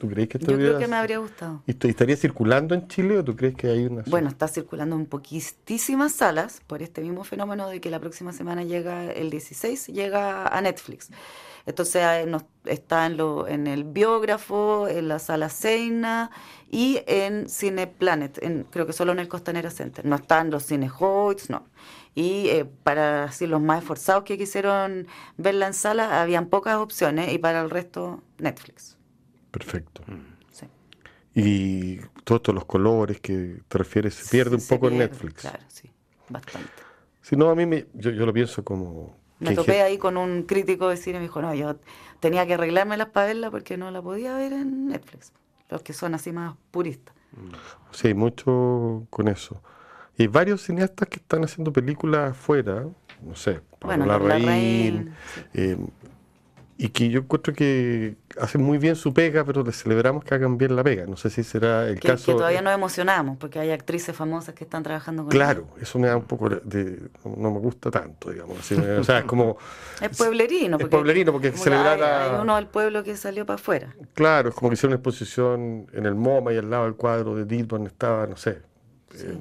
¿Tú 0.00 0.08
crees 0.08 0.30
que 0.30 0.38
esto 0.38 0.52
Yo 0.52 0.56
creo 0.56 0.78
que 0.78 0.88
me 0.88 0.96
habría 0.96 1.18
gustado. 1.18 1.62
¿Y 1.66 1.72
estaría 1.72 2.16
circulando 2.16 2.74
en 2.74 2.88
Chile 2.88 3.18
o 3.18 3.22
tú 3.22 3.36
crees 3.36 3.54
que 3.54 3.68
hay 3.68 3.84
una... 3.84 4.02
Bueno, 4.06 4.30
está 4.30 4.48
circulando 4.48 4.96
en 4.96 5.04
poquísimas 5.04 6.12
salas 6.12 6.62
por 6.66 6.80
este 6.80 7.02
mismo 7.02 7.22
fenómeno 7.22 7.68
de 7.68 7.82
que 7.82 7.90
la 7.90 8.00
próxima 8.00 8.32
semana 8.32 8.64
llega, 8.64 9.12
el 9.12 9.28
16, 9.28 9.88
llega 9.88 10.46
a 10.46 10.60
Netflix. 10.62 11.10
Entonces 11.66 12.02
está 12.64 13.04
en, 13.04 13.18
lo, 13.18 13.46
en 13.46 13.66
el 13.66 13.84
biógrafo, 13.84 14.88
en 14.88 15.08
la 15.08 15.18
sala 15.18 15.50
Seina 15.50 16.30
y 16.70 17.00
en 17.06 17.50
Cine 17.50 17.86
Planet, 17.86 18.38
en, 18.42 18.64
creo 18.70 18.86
que 18.86 18.94
solo 18.94 19.12
en 19.12 19.18
el 19.18 19.28
Costanera 19.28 19.70
Center. 19.70 20.06
No 20.06 20.16
están 20.16 20.50
los 20.50 20.62
Cine 20.62 20.90
Hoyts, 20.98 21.50
no. 21.50 21.66
Y 22.14 22.48
eh, 22.48 22.64
para 22.64 23.24
así, 23.24 23.46
los 23.46 23.60
más 23.60 23.82
esforzados 23.82 24.24
que 24.24 24.38
quisieron 24.38 25.06
verla 25.36 25.66
en 25.66 25.74
sala, 25.74 26.22
habían 26.22 26.46
pocas 26.46 26.76
opciones 26.76 27.34
y 27.34 27.36
para 27.36 27.60
el 27.60 27.68
resto, 27.68 28.22
Netflix. 28.38 28.96
Perfecto. 29.50 30.02
Mm. 30.06 30.40
Y 31.32 32.00
todos 32.24 32.52
los 32.52 32.64
colores 32.64 33.20
que 33.20 33.62
te 33.68 33.78
refieres 33.78 34.14
se 34.14 34.28
pierde 34.30 34.56
un 34.56 34.66
poco 34.66 34.88
en 34.88 34.98
Netflix. 34.98 35.42
Claro, 35.42 35.62
sí, 35.68 35.88
bastante. 36.28 36.68
Si 37.22 37.36
no, 37.36 37.50
a 37.50 37.54
mí 37.54 37.66
me, 37.66 37.86
yo, 37.94 38.10
yo 38.10 38.26
lo 38.26 38.32
pienso 38.32 38.64
como 38.64 39.20
me 39.40 39.54
topé 39.54 39.80
ahí 39.80 39.98
con 39.98 40.16
un 40.16 40.42
crítico 40.42 40.88
de 40.88 40.96
cine 40.96 41.16
y 41.16 41.20
me 41.20 41.26
dijo, 41.26 41.40
no, 41.40 41.54
yo 41.54 41.76
tenía 42.20 42.46
que 42.46 42.54
arreglármelas 42.54 43.08
para 43.08 43.26
verla 43.26 43.50
porque 43.50 43.76
no 43.76 43.90
la 43.90 44.02
podía 44.02 44.36
ver 44.36 44.52
en 44.52 44.88
Netflix. 44.88 45.32
Los 45.70 45.82
que 45.82 45.92
son 45.92 46.14
así 46.14 46.30
más 46.30 46.56
puristas. 46.70 47.14
Sí, 47.90 48.08
hay 48.08 48.14
mucho 48.14 49.06
con 49.08 49.28
eso. 49.28 49.62
Y 50.18 50.26
varios 50.26 50.62
cineastas 50.62 51.08
que 51.08 51.16
están 51.16 51.42
haciendo 51.44 51.72
películas 51.72 52.36
fuera, 52.36 52.84
no 53.22 53.34
sé, 53.34 53.62
Pablo 53.78 53.96
bueno, 53.96 54.06
Larraín, 54.06 55.14
eh, 55.54 55.78
y 56.82 56.88
que 56.88 57.10
yo 57.10 57.20
encuentro 57.20 57.52
que 57.52 58.16
hacen 58.40 58.62
muy 58.62 58.78
bien 58.78 58.96
su 58.96 59.12
pega, 59.12 59.44
pero 59.44 59.62
les 59.62 59.82
celebramos 59.82 60.24
que 60.24 60.34
hagan 60.34 60.56
bien 60.56 60.74
la 60.74 60.82
pega. 60.82 61.04
No 61.04 61.14
sé 61.14 61.28
si 61.28 61.44
será 61.44 61.86
el 61.86 62.00
caso. 62.00 62.24
Que 62.24 62.32
todavía 62.32 62.62
nos 62.62 62.72
emocionamos, 62.72 63.36
porque 63.36 63.58
hay 63.58 63.70
actrices 63.70 64.16
famosas 64.16 64.54
que 64.54 64.64
están 64.64 64.82
trabajando 64.82 65.24
con 65.24 65.30
Claro, 65.30 65.66
eso 65.78 65.98
me 65.98 66.08
da 66.08 66.16
un 66.16 66.24
poco 66.24 66.48
de. 66.48 67.10
No 67.22 67.50
me 67.50 67.58
gusta 67.58 67.90
tanto, 67.90 68.30
digamos. 68.30 68.58
o 68.58 69.04
sea, 69.04 69.18
es 69.18 69.24
como. 69.26 69.58
es 70.00 70.16
pueblerino. 70.16 70.78
Porque, 70.78 70.84
es 70.84 70.90
pueblerino, 70.90 71.32
porque 71.32 71.52
celebrar 71.52 72.02
hay, 72.02 72.40
uno 72.40 72.56
del 72.56 72.66
pueblo 72.66 73.04
que 73.04 73.14
salió 73.14 73.44
para 73.44 73.56
afuera. 73.56 73.94
Claro, 74.14 74.48
es 74.48 74.54
como 74.54 74.70
que 74.70 74.74
hicieron 74.74 74.92
una 74.92 75.00
exposición 75.00 75.86
en 75.92 76.06
el 76.06 76.14
MoMA 76.14 76.54
y 76.54 76.56
al 76.56 76.70
lado 76.70 76.84
del 76.84 76.94
cuadro 76.94 77.36
de 77.36 77.44
Didborn 77.44 77.88
estaba, 77.88 78.26
no 78.26 78.38
sé. 78.38 78.62
Eh, 79.16 79.36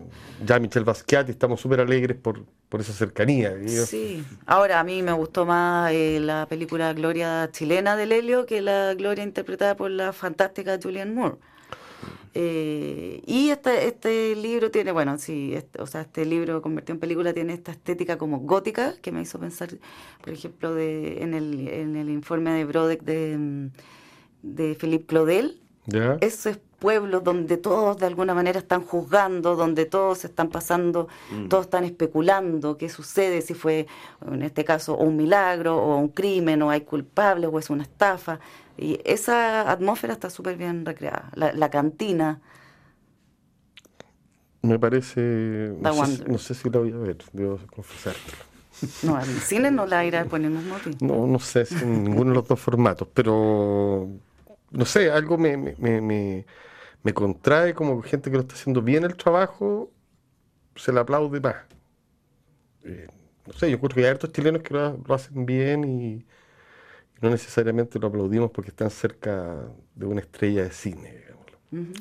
ya 0.45 0.59
Michel 0.59 0.83
Basquiat 0.83 1.29
y 1.29 1.31
estamos 1.31 1.61
súper 1.61 1.79
alegres 1.79 2.17
por, 2.17 2.43
por 2.69 2.81
esa 2.81 2.93
cercanía. 2.93 3.55
Sí, 3.85 4.23
ahora 4.45 4.79
a 4.79 4.83
mí 4.83 5.01
me 5.01 5.11
gustó 5.11 5.45
más 5.45 5.91
eh, 5.91 6.19
la 6.21 6.45
película 6.47 6.93
Gloria 6.93 7.49
chilena 7.51 7.95
de 7.95 8.05
Lelio 8.05 8.45
que 8.45 8.61
la 8.61 8.93
Gloria 8.93 9.23
interpretada 9.23 9.75
por 9.75 9.89
la 9.89 10.13
fantástica 10.13 10.79
Julianne 10.81 11.13
Moore. 11.13 11.37
Eh, 12.35 13.23
y 13.25 13.49
este, 13.49 13.87
este 13.87 14.35
libro 14.35 14.69
tiene, 14.69 14.91
bueno, 14.91 15.17
sí, 15.17 15.53
este, 15.55 15.81
o 15.81 15.87
sea, 15.87 16.01
este 16.01 16.25
libro 16.25 16.61
convertido 16.61 16.93
en 16.93 16.99
película 16.99 17.33
tiene 17.33 17.53
esta 17.53 17.71
estética 17.71 18.19
como 18.19 18.39
gótica 18.41 18.93
que 19.01 19.11
me 19.11 19.21
hizo 19.21 19.39
pensar, 19.39 19.69
por 20.21 20.31
ejemplo, 20.31 20.75
de, 20.75 21.23
en, 21.23 21.33
el, 21.33 21.67
en 21.67 21.95
el 21.95 22.09
informe 22.11 22.51
de 22.51 22.65
Brodeck 22.65 23.01
de, 23.01 23.71
de 24.43 24.75
Philippe 24.75 25.07
Claudel. 25.07 25.59
Eso 26.21 26.49
es 26.51 26.59
pueblos 26.79 27.23
donde 27.23 27.57
todos 27.57 27.97
de 27.97 28.05
alguna 28.05 28.33
manera 28.33 28.59
están 28.59 28.81
juzgando, 28.81 29.55
donde 29.55 29.85
todos 29.85 30.25
están 30.25 30.49
pasando, 30.49 31.07
mm. 31.31 31.47
todos 31.49 31.65
están 31.65 31.83
especulando 31.83 32.77
qué 32.77 32.89
sucede, 32.89 33.41
si 33.41 33.53
fue 33.53 33.87
en 34.25 34.41
este 34.41 34.63
caso 34.63 34.97
un 34.97 35.17
milagro 35.17 35.77
o 35.77 35.97
un 35.97 36.09
crimen 36.09 36.61
o 36.61 36.69
hay 36.69 36.81
culpables 36.81 37.49
o 37.51 37.59
es 37.59 37.69
una 37.69 37.83
estafa. 37.83 38.39
Y 38.77 38.99
esa 39.03 39.69
atmósfera 39.69 40.13
está 40.13 40.29
súper 40.29 40.55
bien 40.55 40.85
recreada. 40.85 41.29
La, 41.35 41.69
cantina. 41.69 42.39
Me 44.61 44.79
parece... 44.79 45.75
No 45.81 46.37
sé, 46.37 46.53
si 46.53 46.69
la 46.69 46.79
voy 46.79 46.93
a 46.93 46.97
ver, 46.97 47.17
debo 47.33 47.59
confesártelo. 47.75 48.49
No, 49.03 49.17
al 49.17 49.25
cine 49.25 49.71
no 49.71 49.85
la 49.85 50.05
irá 50.05 50.21
a 50.21 50.25
poner 50.25 50.51
mismo 50.51 50.77
No, 51.01 51.27
no 51.27 51.39
sé 51.39 51.65
si 51.65 51.75
en 51.75 52.05
ninguno 52.05 52.29
de 52.29 52.35
los 52.35 52.47
dos 52.47 52.57
formatos, 52.61 53.09
pero 53.13 54.07
no 54.71 54.85
sé, 54.85 55.11
algo 55.11 55.37
me, 55.37 55.57
me, 55.57 55.99
me 55.99 56.45
contrae 57.13 57.73
como 57.73 58.01
gente 58.01 58.29
que 58.29 58.37
lo 58.37 58.41
está 58.41 58.55
haciendo 58.55 58.81
bien 58.81 59.03
el 59.03 59.15
trabajo, 59.15 59.91
se 60.75 60.91
le 60.91 60.99
aplaude 60.99 61.39
más. 61.39 61.55
Eh, 62.83 63.07
no 63.45 63.53
sé, 63.53 63.71
yo 63.71 63.79
creo 63.79 63.89
que 63.89 64.01
hay 64.01 64.11
hartos 64.11 64.31
chilenos 64.31 64.61
que 64.61 64.73
lo, 64.73 65.13
hacen 65.13 65.45
bien 65.45 65.83
y, 65.83 66.25
no 67.21 67.29
necesariamente 67.29 67.99
lo 67.99 68.07
aplaudimos 68.07 68.51
porque 68.51 68.69
están 68.69 68.89
cerca 68.89 69.67
de 69.95 70.05
una 70.05 70.21
estrella 70.21 70.63
de 70.63 70.71
cine. 70.71 71.23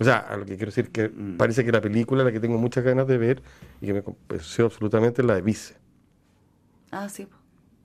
O 0.00 0.04
sea, 0.04 0.18
a 0.18 0.36
lo 0.36 0.46
que 0.46 0.56
quiero 0.56 0.70
decir 0.70 0.90
que 0.90 1.08
mm. 1.08 1.36
parece 1.36 1.64
que 1.64 1.72
la 1.72 1.80
película, 1.80 2.24
la 2.24 2.32
que 2.32 2.40
tengo 2.40 2.56
muchas 2.56 2.84
ganas 2.84 3.06
de 3.06 3.18
ver 3.18 3.42
y 3.80 3.86
que 3.86 3.94
me 3.94 4.02
pareció 4.02 4.66
absolutamente 4.66 5.22
la 5.22 5.34
de 5.34 5.42
Vice. 5.42 5.76
Ah, 6.90 7.08
sí. 7.08 7.28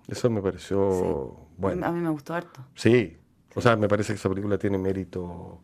Eso 0.07 0.29
me 0.29 0.41
pareció 0.41 1.35
bueno. 1.57 1.85
A 1.85 1.91
mí 1.91 1.99
me 1.99 2.09
gustó 2.09 2.33
harto. 2.35 2.65
Sí. 2.75 3.17
O 3.55 3.61
sea, 3.61 3.75
me 3.75 3.87
parece 3.87 4.13
que 4.13 4.17
esa 4.17 4.29
película 4.29 4.57
tiene 4.57 4.77
mérito 4.77 5.61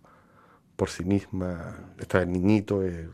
por 0.79 0.89
sí 0.89 1.03
misma, 1.03 1.91
esta 1.99 2.23
niñito 2.23 2.81
es 2.83 3.09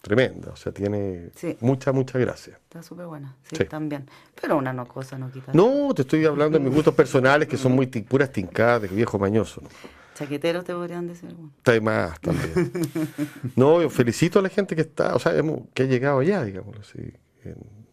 tremenda, 0.00 0.50
o 0.50 0.56
sea, 0.56 0.72
tiene 0.72 1.30
mucha, 1.60 1.92
mucha 1.92 2.18
gracia. 2.18 2.58
Está 2.64 2.82
súper 2.82 3.06
buena, 3.06 3.36
sí, 3.44 3.64
también. 3.66 4.06
Pero 4.40 4.58
una 4.58 4.72
no 4.72 4.84
cosa 4.88 5.16
no 5.16 5.30
quita. 5.30 5.52
No, 5.54 5.94
te 5.94 6.02
estoy 6.02 6.26
hablando 6.26 6.58
de 6.58 6.64
mis 6.64 6.74
gustos 6.74 6.92
personales 6.92 7.46
que 7.46 7.56
son 7.56 7.70
muy 7.70 7.86
puras 7.86 8.32
tincadas 8.32 8.82
de 8.82 8.88
viejo 8.88 9.16
mañoso. 9.16 9.60
¿no? 9.60 9.68
Chaqueteros 10.14 10.64
te 10.64 10.74
podrían 10.74 11.06
decir. 11.06 11.36
Está 11.58 11.80
más 11.80 12.20
también. 12.20 12.72
no, 13.54 13.80
yo 13.80 13.88
felicito 13.88 14.40
a 14.40 14.42
la 14.42 14.48
gente 14.48 14.74
que 14.74 14.82
está, 14.82 15.14
o 15.14 15.20
sea, 15.20 15.32
que 15.72 15.84
ha 15.84 15.86
llegado 15.86 16.18
allá, 16.18 16.42
digamos 16.42 16.76
así. 16.80 17.12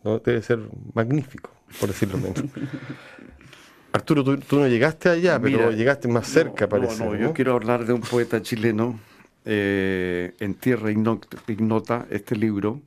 No 0.04 0.18
debe 0.18 0.42
ser 0.42 0.60
magnífico, 0.96 1.52
por 1.80 1.90
decirlo 1.90 2.18
menos. 2.18 2.44
Arturo, 3.98 4.24
tú, 4.24 4.60
no 4.60 4.68
llegaste 4.68 5.10
allá, 5.10 5.40
pero 5.40 5.72
llegaste 5.72 6.08
más 6.08 6.28
cerca, 6.28 6.70
parece. 6.70 7.04
No, 7.04 7.14
no, 7.14 7.20
yo 7.20 7.34
quiero 7.34 7.56
hablar 7.56 7.84
de 7.84 7.94
un 7.94 8.02
poeta 8.02 8.44
chileno, 8.44 9.00
eh, 9.44 10.36
En 10.40 10.54
Tierra 10.54 10.92
Ignota, 10.92 12.06
este 12.12 12.36
libro, 12.36 12.80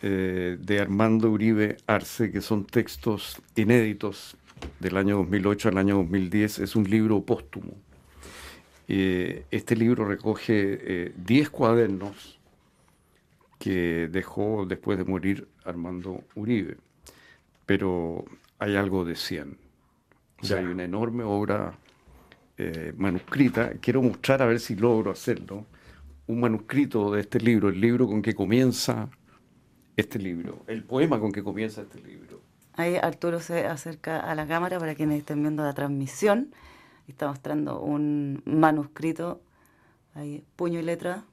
eh, 0.00 0.56
de 0.60 0.78
Armando 0.78 1.30
Uribe 1.30 1.78
Arce, 1.88 2.30
que 2.30 2.40
son 2.40 2.64
textos 2.64 3.42
inéditos 3.56 4.36
del 4.78 4.96
año 4.96 5.16
2008 5.16 5.70
al 5.70 5.78
año 5.78 5.96
2010. 5.96 6.60
Es 6.60 6.76
un 6.76 6.88
libro 6.88 7.20
póstumo. 7.22 7.74
Eh, 8.86 9.46
este 9.50 9.74
libro 9.74 10.04
recoge 10.04 11.12
10 11.16 11.50
cuadernos 11.50 12.38
que 13.58 14.08
dejó 14.12 14.64
después 14.64 14.96
de 14.96 15.04
morir 15.04 15.48
Armando 15.64 16.22
Uribe, 16.36 16.76
pero 17.66 18.24
hay 18.60 18.76
algo 18.76 19.04
de 19.04 19.16
100 19.16 19.71
hay 20.50 20.64
una 20.64 20.84
enorme 20.84 21.22
obra 21.22 21.78
eh, 22.56 22.92
manuscrita. 22.96 23.72
Quiero 23.80 24.02
mostrar 24.02 24.42
a 24.42 24.46
ver 24.46 24.60
si 24.60 24.74
logro 24.74 25.10
hacerlo. 25.10 25.66
Un 26.26 26.40
manuscrito 26.40 27.12
de 27.12 27.20
este 27.20 27.40
libro, 27.40 27.68
el 27.68 27.80
libro 27.80 28.06
con 28.06 28.22
que 28.22 28.34
comienza 28.34 29.08
este 29.96 30.18
libro, 30.18 30.64
el 30.66 30.84
poema 30.84 31.20
con 31.20 31.32
que 31.32 31.42
comienza 31.42 31.82
este 31.82 32.00
libro. 32.00 32.40
Ahí 32.74 32.96
Arturo 32.96 33.40
se 33.40 33.66
acerca 33.66 34.20
a 34.20 34.34
la 34.34 34.46
cámara 34.46 34.78
para 34.78 34.94
quienes 34.94 35.18
estén 35.18 35.42
viendo 35.42 35.62
la 35.62 35.74
transmisión. 35.74 36.54
Está 37.06 37.28
mostrando 37.28 37.80
un 37.80 38.42
manuscrito, 38.46 39.42
ahí, 40.14 40.44
puño 40.56 40.78
y 40.78 40.82
letra. 40.82 41.24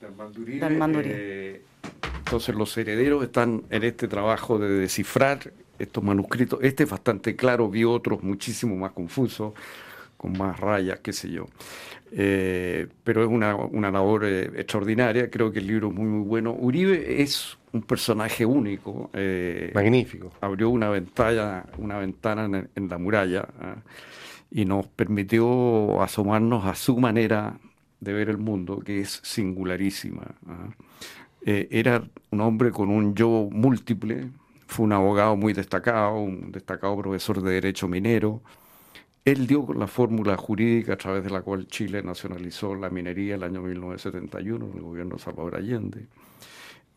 De 0.00 0.06
Armando 0.62 1.00
eh, 1.02 1.62
entonces 2.28 2.54
los 2.54 2.76
herederos 2.76 3.24
están 3.24 3.64
en 3.70 3.82
este 3.82 4.06
trabajo 4.06 4.58
de 4.58 4.68
descifrar 4.68 5.52
estos 5.78 6.02
manuscritos. 6.02 6.58
Este 6.62 6.84
es 6.84 6.90
bastante 6.90 7.36
claro, 7.36 7.68
vi 7.68 7.84
otros 7.84 8.22
muchísimo 8.22 8.76
más 8.76 8.92
confusos, 8.92 9.54
con 10.16 10.36
más 10.36 10.58
rayas, 10.58 11.00
qué 11.00 11.12
sé 11.12 11.30
yo. 11.30 11.46
Eh, 12.10 12.88
pero 13.04 13.22
es 13.22 13.28
una, 13.28 13.54
una 13.54 13.90
labor 13.90 14.24
eh, 14.24 14.44
extraordinaria, 14.56 15.30
creo 15.30 15.52
que 15.52 15.58
el 15.58 15.66
libro 15.66 15.88
es 15.88 15.94
muy, 15.94 16.06
muy 16.06 16.26
bueno. 16.26 16.52
Uribe 16.52 17.22
es 17.22 17.58
un 17.72 17.82
personaje 17.82 18.44
único. 18.44 19.10
Eh, 19.12 19.70
Magnífico. 19.74 20.32
Abrió 20.40 20.70
una 20.70 20.88
ventana, 20.88 21.66
una 21.78 21.98
ventana 21.98 22.66
en, 22.74 22.88
la 22.88 22.98
muralla 22.98 23.46
y 24.50 24.64
nos 24.64 24.86
permitió 24.86 26.00
asomarnos 26.02 26.64
a 26.64 26.74
su 26.74 26.96
manera 26.98 27.58
de 28.00 28.12
ver 28.12 28.30
el 28.30 28.38
mundo, 28.38 28.80
que 28.80 29.00
es 29.00 29.20
singularísima. 29.22 30.22
era 31.44 32.02
un 32.30 32.40
hombre 32.40 32.70
con 32.70 32.88
un 32.88 33.14
yo 33.14 33.48
múltiple, 33.50 34.28
fue 34.68 34.84
un 34.84 34.92
abogado 34.92 35.34
muy 35.34 35.54
destacado, 35.54 36.18
un 36.18 36.52
destacado 36.52 36.96
profesor 36.98 37.42
de 37.42 37.52
Derecho 37.52 37.88
Minero. 37.88 38.42
Él 39.24 39.46
dio 39.46 39.66
la 39.74 39.86
fórmula 39.86 40.36
jurídica 40.36 40.92
a 40.92 40.96
través 40.96 41.24
de 41.24 41.30
la 41.30 41.40
cual 41.40 41.66
Chile 41.66 42.02
nacionalizó 42.02 42.74
la 42.74 42.90
minería 42.90 43.36
el 43.36 43.42
año 43.44 43.62
1971 43.62 44.66
en 44.66 44.76
el 44.76 44.82
gobierno 44.82 45.16
de 45.16 45.22
Salvador 45.22 45.56
Allende. 45.56 46.06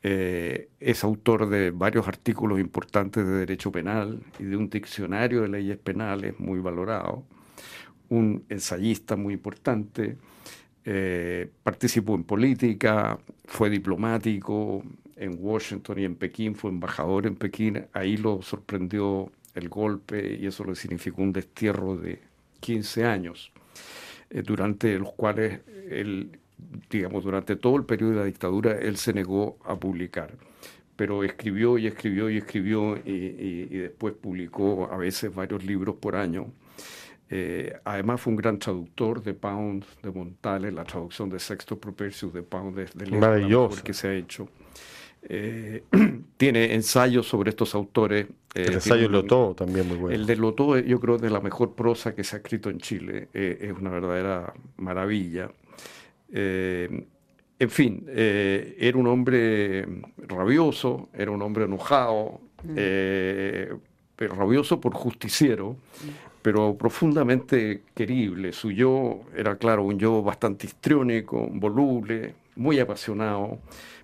Eh, 0.04 0.70
es 0.82 1.04
autor 1.06 1.48
de 1.48 1.72
varios 1.72 2.08
artículos 2.10 2.60
importantes 2.60 3.26
de 3.26 3.32
derecho 3.32 3.72
penal 3.72 4.22
y 4.38 4.44
de 4.44 4.58
un 4.58 4.70
diccionario 4.70 5.42
de 5.42 5.48
leyes 5.48 5.78
penales 5.78 6.38
muy 6.40 6.60
valorado. 6.60 7.24
Un 8.10 8.44
ensayista 8.50 9.16
muy 9.16 9.34
importante. 9.34 10.18
Eh, 10.84 11.50
participó 11.64 12.16
en 12.16 12.26
política, 12.26 13.18
fue 13.46 13.70
diplomático, 13.70 14.84
en 15.22 15.38
Washington 15.40 16.00
y 16.00 16.06
en 16.06 16.16
Pekín, 16.16 16.56
fue 16.56 16.72
embajador 16.72 17.28
en 17.28 17.36
Pekín, 17.36 17.86
ahí 17.94 18.18
lo 18.18 18.42
sorprendió 18.42 19.32
el 19.54 19.70
golpe 19.70 20.38
y 20.40 20.48
eso 20.48 20.66
le 20.66 20.76
significó 20.76 21.22
un 21.22 21.32
destierro 21.32 21.96
de 21.96 22.20
15 22.60 23.06
años, 23.06 23.52
eh, 24.32 24.42
durante 24.42 24.98
los 24.98 25.14
cuales 25.14 25.60
él, 25.90 26.40
digamos, 26.90 27.24
durante 27.24 27.56
todo 27.56 27.76
el 27.76 27.86
periodo 27.86 28.12
de 28.12 28.18
la 28.18 28.26
dictadura, 28.26 28.72
él 28.72 28.98
se 28.98 29.14
negó 29.14 29.60
a 29.64 29.76
publicar. 29.76 30.34
Pero 30.96 31.24
escribió 31.24 31.78
y 31.78 31.86
escribió 31.86 32.30
y 32.30 32.38
escribió 32.38 32.98
y, 32.98 33.66
después 33.66 34.16
publicó 34.16 34.90
a 34.92 34.98
veces 34.98 35.34
varios 35.34 35.64
libros 35.64 35.96
por 35.96 36.16
año. 36.16 36.48
Eh, 37.30 37.74
además 37.86 38.22
fue 38.22 38.32
un 38.32 38.38
gran 38.38 38.58
traductor 38.60 39.24
de 39.24 39.34
Pound, 39.34 39.86
de 40.02 40.12
Montale, 40.12 40.72
la 40.72 40.84
traducción 40.84 41.30
de 41.30 41.40
Sexto 41.40 41.80
Propertius 41.80 42.34
de 42.34 42.44
Pound 42.44 42.76
de, 42.76 43.06
de 43.06 43.18
Maravilloso. 43.18 43.84
que 43.84 43.94
se 43.94 44.08
ha 44.10 44.14
hecho. 44.14 44.50
Eh, 45.24 45.84
tiene 46.38 46.74
ensayos 46.74 47.28
sobre 47.28 47.52
estos 47.52 47.76
autores. 47.76 48.28
Eh, 48.54 48.66
el 48.68 48.74
ensayo 48.74 49.04
de 49.04 49.10
Lotó 49.10 49.54
también 49.56 49.88
muy 49.88 49.98
bueno. 49.98 50.16
El 50.16 50.26
de 50.26 50.36
Lotó, 50.36 50.78
yo 50.78 51.00
creo, 51.00 51.18
de 51.18 51.30
la 51.30 51.40
mejor 51.40 51.74
prosa 51.76 52.16
que 52.16 52.24
se 52.24 52.36
ha 52.36 52.40
escrito 52.40 52.70
en 52.70 52.80
Chile. 52.80 53.30
Eh, 53.34 53.60
es 53.62 53.72
una 53.72 53.92
verdadera 53.92 54.54
maravilla. 54.78 55.52
en 56.34 57.70
fin, 57.70 58.06
era 58.08 58.98
un 58.98 59.08
hombre 59.08 59.86
rabioso, 60.28 61.10
era 61.14 61.30
un 61.30 61.42
hombre 61.42 61.66
enojado, 61.66 62.42
mm. 62.64 62.76
pero 64.16 64.36
rabioso 64.36 64.80
por 64.80 64.94
justiciero, 64.94 65.76
pero 66.42 66.76
profundamente 66.76 67.84
querible. 67.94 68.52
Su 68.54 68.72
yo 68.72 69.22
era, 69.36 69.58
claro, 69.58 69.84
un 69.84 70.00
yo 70.00 70.24
bastante 70.24 70.66
histriónico, 70.66 71.48
voluble, 71.52 72.34
muy 72.56 72.80
apasionado 72.80 73.60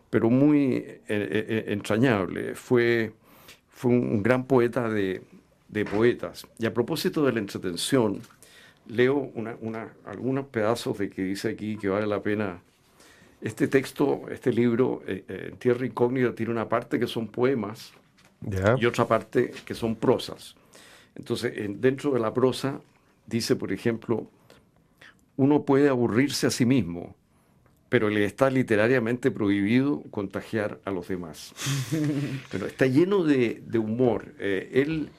pero 0.10 0.30
muy 0.30 0.76
eh, 0.76 1.02
eh, 1.08 1.46
eh, 1.48 1.66
entrañable. 1.68 2.56
Fue, 2.56 3.14
fue 3.70 3.92
un, 3.92 4.24
gran 4.24 4.46
poeta 4.46 4.90
de, 4.90 5.22
poetas. 5.92 6.48
Y 6.58 6.66
a 6.66 6.74
propósito 6.74 7.26
de 7.26 7.34
la 7.34 7.40
entretención, 7.40 8.22
leo 8.88 9.32
algunos 10.06 10.46
pedazos 10.48 10.98
de 10.98 11.10
que 11.10 11.22
dice 11.22 11.50
aquí 11.50 11.78
que 11.78 11.90
vale 11.90 12.08
la 12.08 12.22
pena. 12.22 12.62
Este 13.40 13.68
texto, 13.68 14.24
este 14.32 14.52
libro, 14.52 15.04
Tierra 15.60 15.86
Incógnita, 15.86 16.34
tiene 16.34 16.52
una 16.52 16.68
parte 16.68 17.00
que 17.00 17.06
son 17.06 17.28
poemas 17.28 17.92
y 18.80 18.86
otra 18.88 19.08
parte 19.08 19.52
que 19.64 19.76
son 19.76 19.96
prosas. 19.96 20.56
Entonces, 21.14 21.54
dentro 21.80 22.12
de 22.14 22.20
la 22.20 22.34
prosa, 22.34 22.82
dice, 23.28 23.56
por 23.56 23.72
ejemplo, 23.72 24.26
uno 25.36 25.62
puede 25.62 25.90
aburrirse 25.90 26.48
a 26.48 26.50
sí 26.50 26.66
mismo, 26.66 27.16
pero 27.90 28.10
le 28.10 28.26
está 28.26 28.50
literariamente 28.50 29.32
prohibido 29.32 30.04
contagiar 30.12 30.80
a 30.86 30.92
los 30.92 31.08
demás. 31.08 31.54
pero 32.52 32.68
está 32.68 32.86
lleno 32.86 33.24
de, 33.24 33.62
humor. 33.78 34.34
Eh, 34.40 34.70
él, 34.74 35.10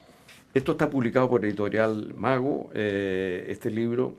esto 0.55 0.73
está 0.73 0.91
publicado 0.91 1.29
por 1.29 1.45
Editorial 1.45 2.15
Mago, 2.15 2.71
eh, 2.75 3.47
este 3.49 3.71
libro, 3.71 4.19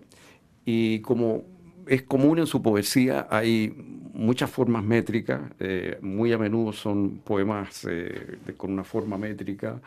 y 0.65 0.99
como 1.01 1.43
es 1.87 2.03
común 2.03 2.39
en 2.39 2.47
su 2.47 2.61
poesía, 2.61 3.27
hay 3.29 3.73
muchas 4.13 4.49
formas 4.49 4.83
métricas, 4.83 5.41
eh, 5.59 5.97
muy 6.01 6.33
a 6.33 6.37
menudo 6.37 6.73
son 6.73 7.19
poemas 7.19 7.87
con 8.57 8.73
una 8.73 8.83
forma 8.83 9.17
métrica 9.17 9.81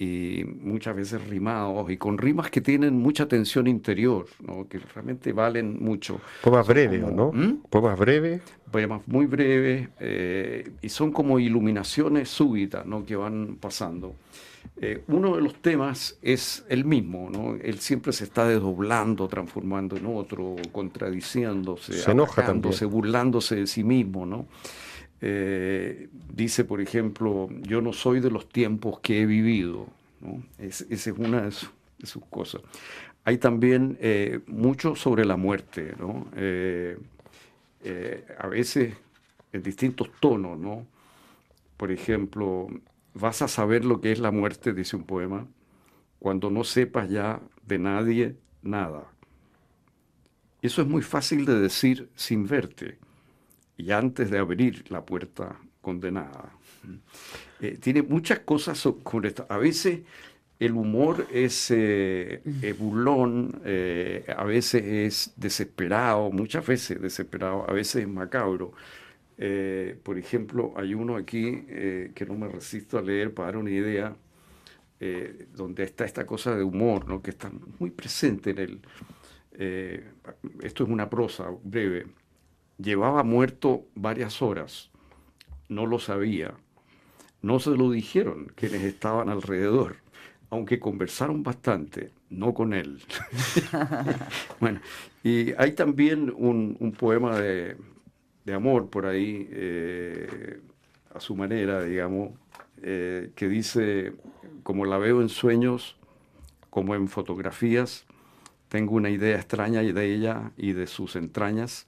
y 0.00 0.44
muchas 0.44 0.96
veces 0.96 1.28
rimados 1.28 1.90
y 1.90 1.98
con 1.98 2.16
rimas 2.16 2.50
que 2.50 2.62
tienen 2.62 2.96
mucha 2.96 3.28
tensión 3.28 3.66
interior, 3.66 4.26
¿no? 4.40 4.66
que 4.66 4.78
realmente 4.78 5.34
valen 5.34 5.76
mucho. 5.78 6.22
Poemas 6.42 6.66
breves, 6.66 7.02
¿no? 7.12 7.30
¿Mm? 7.30 7.64
Poemas 7.68 7.98
breves. 7.98 8.40
Poemas 8.70 9.02
muy 9.06 9.26
breves 9.26 9.90
eh, 10.00 10.70
y 10.80 10.88
son 10.88 11.12
como 11.12 11.38
iluminaciones 11.38 12.30
súbitas 12.30 12.86
¿no? 12.86 13.04
que 13.04 13.14
van 13.14 13.58
pasando. 13.60 14.14
Eh, 14.80 15.04
uno 15.08 15.36
de 15.36 15.42
los 15.42 15.56
temas 15.56 16.18
es 16.22 16.64
el 16.70 16.86
mismo, 16.86 17.28
¿no? 17.30 17.56
Él 17.56 17.78
siempre 17.80 18.14
se 18.14 18.24
está 18.24 18.46
desdoblando, 18.46 19.28
transformando 19.28 19.96
en 19.96 20.06
otro, 20.06 20.56
contradiciéndose, 20.72 21.92
se 21.92 22.10
enoja 22.10 22.50
burlándose 22.86 23.56
de 23.56 23.66
sí 23.66 23.84
mismo, 23.84 24.24
¿no? 24.24 24.46
Eh, 25.22 26.08
dice, 26.32 26.64
por 26.64 26.80
ejemplo, 26.80 27.48
yo 27.62 27.82
no 27.82 27.92
soy 27.92 28.20
de 28.20 28.30
los 28.30 28.48
tiempos 28.48 29.00
que 29.00 29.22
he 29.22 29.26
vivido. 29.26 29.86
esa 30.58 30.84
es 30.90 31.06
una 31.08 31.42
de, 31.42 31.50
sus 31.50 32.24
cosas. 32.30 32.62
Hay 33.24 33.38
también 33.38 33.98
eh, 34.00 34.40
mucho 34.46 34.96
sobre 34.96 35.24
la 35.24 35.36
muerte, 35.36 35.94
eh, 36.36 36.96
a 38.38 38.46
veces 38.46 38.94
en 39.52 39.62
distintos 39.62 40.10
tonos, 40.20 40.58
¿no? 40.58 40.86
Por 41.76 41.90
ejemplo, 41.92 42.68
vas 43.14 43.42
a 43.42 43.48
saber 43.48 43.84
lo 43.84 44.00
que 44.00 44.12
es 44.12 44.20
la 44.20 44.30
muerte, 44.30 44.72
dice 44.72 44.96
un 44.96 45.04
poema, 45.04 45.46
cuando 46.18 46.50
no 46.50 46.64
sepas 46.64 47.08
ya 47.10 47.40
de 47.66 47.78
nadie 47.78 48.36
nada. 48.62 49.04
Eso 50.62 50.82
es 50.82 50.88
muy 50.88 51.02
fácil 51.02 51.46
de 51.46 51.58
decir 51.58 52.10
sin 52.14 52.46
verte 52.46 52.98
y 53.80 53.92
antes 53.92 54.30
de 54.30 54.38
abrir 54.38 54.84
la 54.90 55.04
puerta 55.04 55.58
condenada. 55.80 56.52
Eh, 57.60 57.78
tiene 57.80 58.02
muchas 58.02 58.40
cosas 58.40 58.78
sobre 58.78 59.28
esto. 59.28 59.46
A 59.48 59.56
veces 59.56 60.00
el 60.58 60.72
humor 60.72 61.26
es, 61.32 61.70
eh, 61.70 62.42
burlón, 62.78 63.60
eh, 63.64 64.24
a 64.36 64.44
veces 64.44 64.82
es 64.84 65.32
desesperado, 65.36 66.30
muchas 66.30 66.66
veces 66.66 67.00
desesperado, 67.00 67.68
a 67.68 67.72
veces 67.72 68.02
es 68.02 68.08
macabro. 68.08 68.72
por 70.02 70.18
ejemplo, 70.18 70.74
hay 70.76 70.92
uno 70.92 71.16
aquí 71.16 71.64
que 72.14 72.26
no 72.28 72.34
me 72.34 72.48
resisto 72.48 72.98
a 72.98 73.02
leer 73.02 73.32
para 73.32 73.46
dar 73.46 73.56
una 73.56 73.70
idea, 73.70 74.14
donde 75.56 75.84
está 75.84 76.04
esta 76.04 76.26
cosa 76.26 76.54
de 76.54 76.62
humor, 76.62 77.08
¿no? 77.08 77.22
que 77.22 77.30
está 77.30 77.50
muy 77.78 77.90
presente 77.90 78.50
en 78.50 78.58
él. 78.58 78.80
esto 80.62 80.84
es 80.84 80.90
una 80.90 81.08
prosa 81.08 81.46
breve. 81.64 82.19
Llevaba 82.82 83.22
muerto 83.24 83.86
varias 83.94 84.40
horas. 84.40 84.90
No 85.68 85.86
lo 85.86 85.98
sabía. 85.98 86.54
No 87.42 87.58
se 87.58 87.70
lo 87.70 87.90
dijeron 87.90 88.52
quienes 88.54 88.82
estaban 88.82 89.28
alrededor, 89.28 89.96
aunque 90.50 90.78
conversaron 90.78 91.42
bastante, 91.42 92.10
no 92.28 92.52
con 92.52 92.74
él. 92.74 93.02
bueno, 94.60 94.80
y 95.22 95.52
hay 95.52 95.72
también 95.72 96.32
un, 96.36 96.94
poema 96.98 97.38
de, 97.38 97.76
amor 98.52 98.90
por 98.90 99.06
ahí, 99.06 99.48
eh, 99.52 100.60
a 101.14 101.20
su 101.20 101.34
manera, 101.34 101.82
digamos, 101.82 102.32
eh, 102.82 103.30
que 103.36 103.48
dice, 103.48 104.12
como 104.62 104.84
la 104.84 104.98
veo 104.98 105.22
en 105.22 105.28
sueños, 105.28 105.96
como 106.68 106.94
en 106.94 107.08
fotografías, 107.08 108.04
tengo 108.68 108.96
una 108.96 109.08
idea 109.08 109.36
extraña 109.36 109.80
de 109.80 110.14
ella 110.14 110.52
y 110.56 110.72
de 110.72 110.86
sus 110.86 111.16
entrañas 111.16 111.86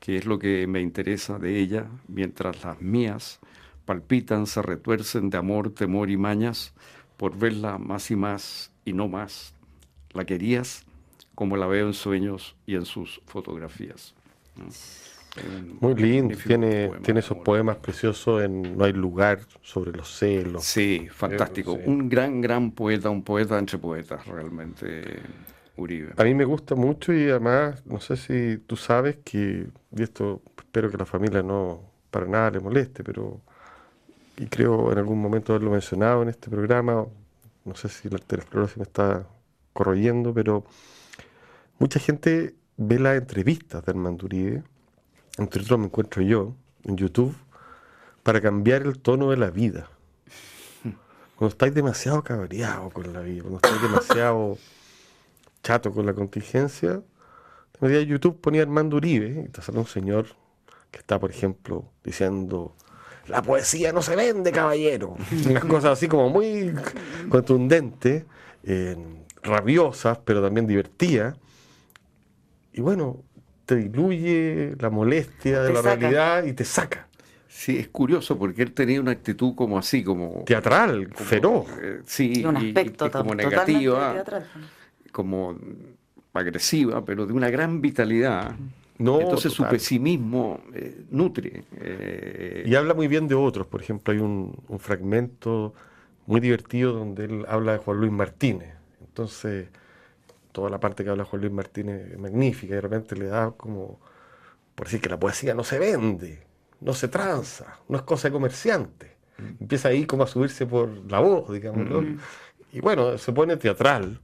que 0.00 0.16
es 0.16 0.26
lo 0.26 0.38
que 0.38 0.66
me 0.66 0.80
interesa 0.80 1.38
de 1.38 1.58
ella, 1.58 1.86
mientras 2.06 2.64
las 2.64 2.80
mías 2.80 3.40
palpitan, 3.84 4.46
se 4.46 4.62
retuercen 4.62 5.30
de 5.30 5.38
amor, 5.38 5.70
temor 5.70 6.10
y 6.10 6.16
mañas 6.16 6.74
por 7.16 7.36
verla 7.38 7.78
más 7.78 8.10
y 8.10 8.16
más 8.16 8.70
y 8.84 8.92
no 8.92 9.08
más. 9.08 9.54
La 10.12 10.24
querías 10.24 10.84
como 11.34 11.56
la 11.56 11.66
veo 11.66 11.86
en 11.86 11.94
sueños 11.94 12.56
y 12.66 12.74
en 12.74 12.84
sus 12.84 13.20
fotografías. 13.26 14.14
Muy 15.80 15.94
lindo, 15.94 16.36
tiene, 16.36 16.90
tiene 17.02 17.20
esos 17.20 17.38
poemas 17.38 17.76
preciosos 17.76 18.42
en 18.42 18.76
No 18.76 18.84
hay 18.84 18.92
lugar 18.92 19.40
sobre 19.62 19.92
los 19.92 20.08
celos. 20.08 20.64
Sí, 20.64 21.08
fantástico. 21.10 21.74
Un 21.74 22.08
gran, 22.08 22.40
gran 22.40 22.72
poeta, 22.72 23.08
un 23.10 23.22
poeta 23.22 23.58
entre 23.58 23.78
poetas, 23.78 24.26
realmente. 24.26 25.20
A 26.16 26.24
mí 26.24 26.34
me 26.34 26.44
gusta 26.44 26.74
mucho 26.74 27.12
y 27.12 27.30
además, 27.30 27.86
no 27.86 28.00
sé 28.00 28.16
si 28.16 28.58
tú 28.58 28.76
sabes 28.76 29.18
que, 29.24 29.68
y 29.96 30.02
esto 30.02 30.42
espero 30.56 30.90
que 30.90 30.96
la 30.96 31.06
familia 31.06 31.42
no 31.42 31.82
para 32.10 32.26
nada 32.26 32.50
le 32.50 32.60
moleste, 32.60 33.04
pero, 33.04 33.40
y 34.36 34.46
creo 34.46 34.90
en 34.90 34.98
algún 34.98 35.20
momento 35.20 35.52
haberlo 35.52 35.70
mencionado 35.70 36.22
en 36.22 36.30
este 36.30 36.50
programa, 36.50 37.06
no 37.64 37.74
sé 37.76 37.88
si 37.88 38.08
la 38.08 38.16
arteriosclerosis 38.16 38.76
me 38.78 38.82
está 38.82 39.26
corroyendo, 39.72 40.34
pero 40.34 40.64
mucha 41.78 42.00
gente 42.00 42.56
ve 42.76 42.98
las 42.98 43.16
entrevistas 43.16 43.84
de 43.84 43.90
Armando 43.92 44.26
Uribe, 44.26 44.64
entre 45.36 45.62
otros 45.62 45.78
me 45.78 45.86
encuentro 45.86 46.22
yo, 46.22 46.56
en 46.82 46.96
YouTube, 46.96 47.36
para 48.24 48.40
cambiar 48.40 48.82
el 48.82 48.98
tono 48.98 49.30
de 49.30 49.36
la 49.36 49.50
vida. 49.50 49.88
Cuando 51.36 51.52
estáis 51.52 51.72
demasiado 51.72 52.24
cabreado 52.24 52.90
con 52.90 53.12
la 53.12 53.20
vida, 53.20 53.42
cuando 53.42 53.58
estáis 53.58 53.80
demasiado 53.80 54.58
chato 55.68 55.92
con 55.92 56.06
la 56.06 56.14
contingencia, 56.14 57.02
a 57.80 57.86
YouTube, 57.86 58.40
ponía 58.40 58.62
Armando 58.62 58.96
Uribe 58.96 59.44
y 59.46 59.48
te 59.50 59.60
sale 59.60 59.78
un 59.78 59.86
señor 59.86 60.28
que 60.90 60.98
está, 60.98 61.20
por 61.20 61.30
ejemplo, 61.30 61.84
diciendo 62.02 62.74
la 63.26 63.42
poesía 63.42 63.92
no 63.92 64.00
se 64.00 64.16
vende, 64.16 64.50
caballero. 64.50 65.16
Unas 65.50 65.64
cosas 65.66 65.92
así 65.92 66.08
como 66.08 66.30
muy 66.30 66.74
contundentes, 67.28 68.24
rabiosas, 69.42 70.18
pero 70.24 70.42
también 70.42 70.66
divertidas. 70.66 71.36
Y 72.72 72.80
bueno, 72.80 73.22
te 73.66 73.76
diluye 73.76 74.74
la 74.78 74.88
molestia 74.88 75.60
de 75.60 75.72
la 75.74 75.82
realidad 75.82 76.44
y 76.44 76.54
te 76.54 76.64
saca. 76.64 77.08
Sí, 77.46 77.76
es 77.76 77.88
curioso 77.88 78.38
porque 78.38 78.62
él 78.62 78.72
tenía 78.72 79.02
una 79.02 79.10
actitud 79.10 79.54
como 79.54 79.78
así, 79.78 80.02
como... 80.02 80.44
Teatral, 80.46 81.08
feroz. 81.14 81.66
Eh, 81.82 82.00
sí, 82.06 82.42
un 82.46 82.56
aspecto 82.56 83.10
como 83.10 83.34
negativa, 83.34 84.24
como 85.12 85.56
agresiva, 86.32 87.04
pero 87.04 87.26
de 87.26 87.32
una 87.32 87.50
gran 87.50 87.80
vitalidad. 87.80 88.54
No, 88.98 89.20
Entonces 89.20 89.52
su 89.52 89.64
pesimismo 89.64 90.60
eh, 90.74 91.04
nutre. 91.10 91.64
Eh, 91.76 92.64
y 92.66 92.74
habla 92.74 92.94
muy 92.94 93.08
bien 93.08 93.28
de 93.28 93.34
otros. 93.34 93.66
Por 93.66 93.80
ejemplo, 93.80 94.12
hay 94.12 94.20
un, 94.20 94.56
fragmento 94.78 95.74
muy 96.26 96.40
divertido 96.40 96.92
donde 96.92 97.24
él 97.24 97.44
habla 97.48 97.72
de 97.72 97.78
Juan 97.78 97.98
Luis 97.98 98.12
Martínez. 98.12 98.74
Entonces, 99.00 99.68
toda 100.52 100.70
la 100.70 100.78
parte 100.78 101.04
que 101.04 101.10
habla 101.10 101.24
Juan 101.24 101.42
Luis 101.42 101.52
Martínez 101.52 102.12
es 102.12 102.18
magnífica 102.18 102.72
y 102.72 102.76
de 102.76 102.80
repente 102.80 103.16
le 103.16 103.26
da 103.26 103.52
como, 103.52 103.98
por 104.74 104.86
decir 104.86 105.00
que 105.00 105.08
la 105.08 105.18
poesía 105.18 105.54
no 105.54 105.64
se 105.64 105.78
vende 105.78 106.48
no 106.80 106.92
se 106.94 107.08
tranza, 107.08 107.78
no 107.88 107.96
es 107.96 108.02
cosa 108.02 108.28
de 108.28 108.32
comerciante. 108.32 109.16
Mm. 109.38 109.62
Empieza 109.62 109.88
ahí 109.88 110.06
como 110.06 110.22
a 110.22 110.26
subirse 110.26 110.66
por 110.66 110.88
la 111.10 111.20
voz, 111.20 111.52
digamos. 111.52 112.04
Mm. 112.04 112.18
Y 112.72 112.80
bueno, 112.80 113.18
se 113.18 113.32
pone 113.32 113.56
teatral. 113.56 114.20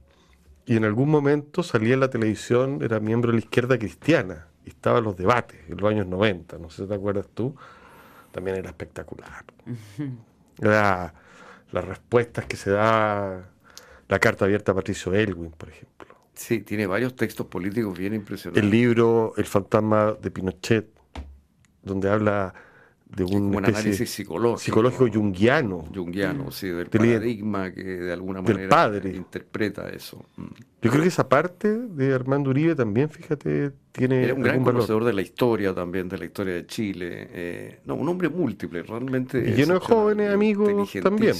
Y 0.65 0.77
en 0.77 0.85
algún 0.85 1.09
momento 1.09 1.61
salía 1.63 1.93
en 1.93 1.99
la 1.99 2.09
televisión, 2.09 2.79
era 2.81 2.99
miembro 2.99 3.31
de 3.31 3.37
la 3.37 3.43
izquierda 3.43 3.77
cristiana, 3.77 4.47
y 4.65 4.69
estaba 4.69 4.99
en 4.99 5.03
los 5.03 5.15
debates, 5.15 5.59
en 5.69 5.77
los 5.77 5.89
años 5.89 6.07
90, 6.07 6.57
no 6.57 6.69
sé 6.69 6.83
si 6.83 6.87
te 6.87 6.95
acuerdas 6.95 7.27
tú, 7.33 7.55
también 8.31 8.57
era 8.57 8.69
espectacular. 8.69 9.45
Era 10.61 11.13
las 11.73 11.83
respuestas 11.83 12.45
que 12.45 12.55
se 12.55 12.71
da 12.71 13.49
la 14.07 14.19
carta 14.19 14.45
abierta 14.45 14.71
a 14.71 14.75
Patricio 14.75 15.13
Elwin, 15.13 15.51
por 15.51 15.67
ejemplo. 15.67 16.15
Sí, 16.33 16.61
tiene 16.61 16.87
varios 16.87 17.15
textos 17.15 17.47
políticos 17.47 17.97
bien 17.97 18.13
impresionantes. 18.13 18.63
El 18.63 18.69
libro 18.69 19.33
El 19.35 19.45
fantasma 19.45 20.13
de 20.13 20.31
Pinochet, 20.31 20.87
donde 21.83 22.09
habla 22.09 22.53
de 23.15 23.23
un, 23.23 23.55
análisis 23.55 24.09
psicológico. 24.09 24.59
Psicológico 24.59 25.07
junguiano. 25.07 25.85
Junguiano, 25.93 26.51
sí, 26.51 26.67
del 26.67 26.87
paradigma 26.87 27.71
que 27.71 27.83
de 27.83 28.13
alguna 28.13 28.41
manera 28.41 29.01
interpreta 29.05 29.89
eso. 29.89 30.25
Mm. 30.35 30.43
Yo 30.81 30.91
creo 30.91 31.01
que 31.01 31.07
esa 31.07 31.27
parte 31.27 31.69
de 31.69 32.13
Armando 32.13 32.49
Uribe 32.49 32.75
también, 32.75 33.09
fíjate, 33.09 33.71
tiene. 33.91 34.25
Era 34.25 34.33
un 34.33 34.41
gran 34.41 34.63
conocedor 34.63 35.03
de 35.03 35.13
la 35.13 35.21
historia 35.21 35.73
también, 35.73 36.09
de 36.09 36.17
la 36.17 36.25
historia 36.25 36.53
de 36.53 36.67
Chile. 36.67 37.27
Eh, 37.31 37.79
no, 37.85 37.95
un 37.95 38.07
hombre 38.07 38.29
múltiple, 38.29 38.83
realmente. 38.83 39.39
Y 39.39 39.53
lleno 39.53 39.75
de 39.75 39.79
jóvenes 39.79 40.33
amigos 40.33 40.91
también. 41.01 41.35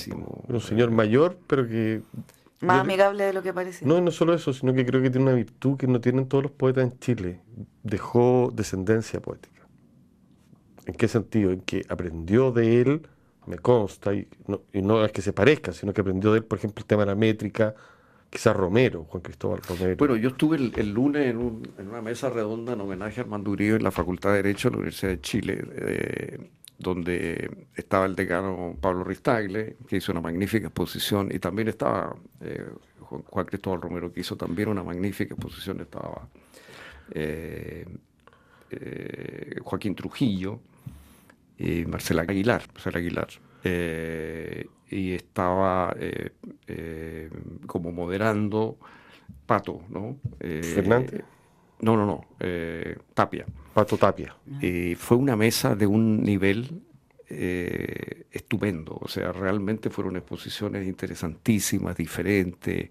Un 0.47 0.61
señor 0.61 0.91
mayor, 0.91 1.37
pero 1.47 1.67
que 1.67 2.01
más 2.61 2.81
amigable 2.81 3.25
de 3.25 3.33
lo 3.33 3.43
que 3.43 3.53
parece. 3.53 3.85
No, 3.85 3.99
no 4.01 4.11
solo 4.11 4.33
eso, 4.33 4.53
sino 4.53 4.73
que 4.73 4.85
creo 4.85 5.01
que 5.01 5.09
tiene 5.09 5.25
una 5.25 5.35
virtud 5.35 5.77
que 5.77 5.87
no 5.87 5.99
tienen 5.99 6.27
todos 6.27 6.43
los 6.43 6.51
poetas 6.51 6.85
en 6.85 6.99
Chile. 6.99 7.41
Dejó 7.83 8.51
descendencia 8.53 9.19
poética. 9.19 9.54
¿En 10.85 10.93
qué 10.93 11.07
sentido? 11.07 11.51
En 11.51 11.61
que 11.61 11.85
aprendió 11.89 12.51
de 12.51 12.81
él, 12.81 13.07
me 13.47 13.57
consta, 13.57 14.13
y 14.13 14.27
no, 14.81 15.05
es 15.05 15.11
que 15.11 15.21
se 15.21 15.33
parezca, 15.33 15.71
sino 15.71 15.93
que 15.93 16.01
aprendió 16.01 16.31
de 16.31 16.39
él, 16.39 16.45
por 16.45 16.57
ejemplo, 16.57 16.81
el 16.81 16.85
tema 16.85 17.03
de 17.03 17.07
la 17.07 17.15
métrica, 17.15 17.75
quizás 18.29 18.55
Romero, 18.55 19.05
Juan 19.05 19.21
Cristóbal 19.21 19.61
Romero. 19.67 19.95
Bueno, 19.97 20.15
yo 20.15 20.29
estuve 20.29 20.57
el, 20.57 20.91
lunes 20.91 21.27
en, 21.27 21.37
una 21.37 22.01
mesa 22.01 22.29
redonda 22.29 22.73
en 22.73 22.81
homenaje 22.81 23.19
a 23.19 23.23
Armando 23.23 23.51
Uribe 23.51 23.77
en 23.77 23.83
la 23.83 23.91
Facultad 23.91 24.31
de 24.31 24.37
Derecho 24.37 24.69
de 24.69 24.71
la 24.73 24.77
Universidad 24.77 25.11
de 25.11 25.21
Chile, 25.21 25.63
eh, 25.75 26.49
donde 26.77 27.67
estaba 27.75 28.05
el 28.05 28.15
decano 28.15 28.75
Pablo 28.79 29.03
Ristagle, 29.03 29.77
que 29.87 29.97
hizo 29.97 30.11
una 30.11 30.21
magnífica 30.21 30.67
exposición, 30.67 31.29
y 31.31 31.39
también 31.39 31.67
estaba 31.67 32.15
eh, 32.41 32.65
Juan, 32.99 33.45
Cristóbal 33.45 33.81
Romero, 33.81 34.11
que 34.11 34.21
hizo 34.21 34.35
también 34.35 34.69
una 34.69 34.83
magnífica 34.83 35.35
exposición, 35.35 35.81
estaba 35.81 36.27
eh, 37.11 37.85
Joaquín 39.63 39.95
Trujillo, 39.95 40.59
y 41.57 41.85
Marcela 41.85 42.23
Aguilar, 42.23 42.63
Marcela 42.73 42.99
Aguilar. 42.99 43.27
Eh, 43.63 44.67
y 44.89 45.13
estaba 45.13 45.95
eh, 45.99 46.29
eh, 46.67 47.29
como 47.65 47.91
moderando 47.91 48.77
Pato, 49.45 49.81
¿no? 49.89 50.17
Fernández. 50.39 51.23
No, 51.81 51.97
no, 51.97 52.05
no, 52.05 52.25
Tapia. 53.13 53.45
Pato 53.73 53.97
Tapia. 53.97 54.35
Y 54.61 54.95
fue 54.95 55.17
una 55.17 55.35
mesa 55.35 55.75
de 55.75 55.87
un 55.87 56.23
nivel 56.23 56.81
estupendo, 57.27 58.97
o 59.01 59.07
sea, 59.07 59.31
realmente 59.31 59.89
fueron 59.89 60.15
exposiciones 60.15 60.85
interesantísimas, 60.85 61.95
diferentes 61.97 62.89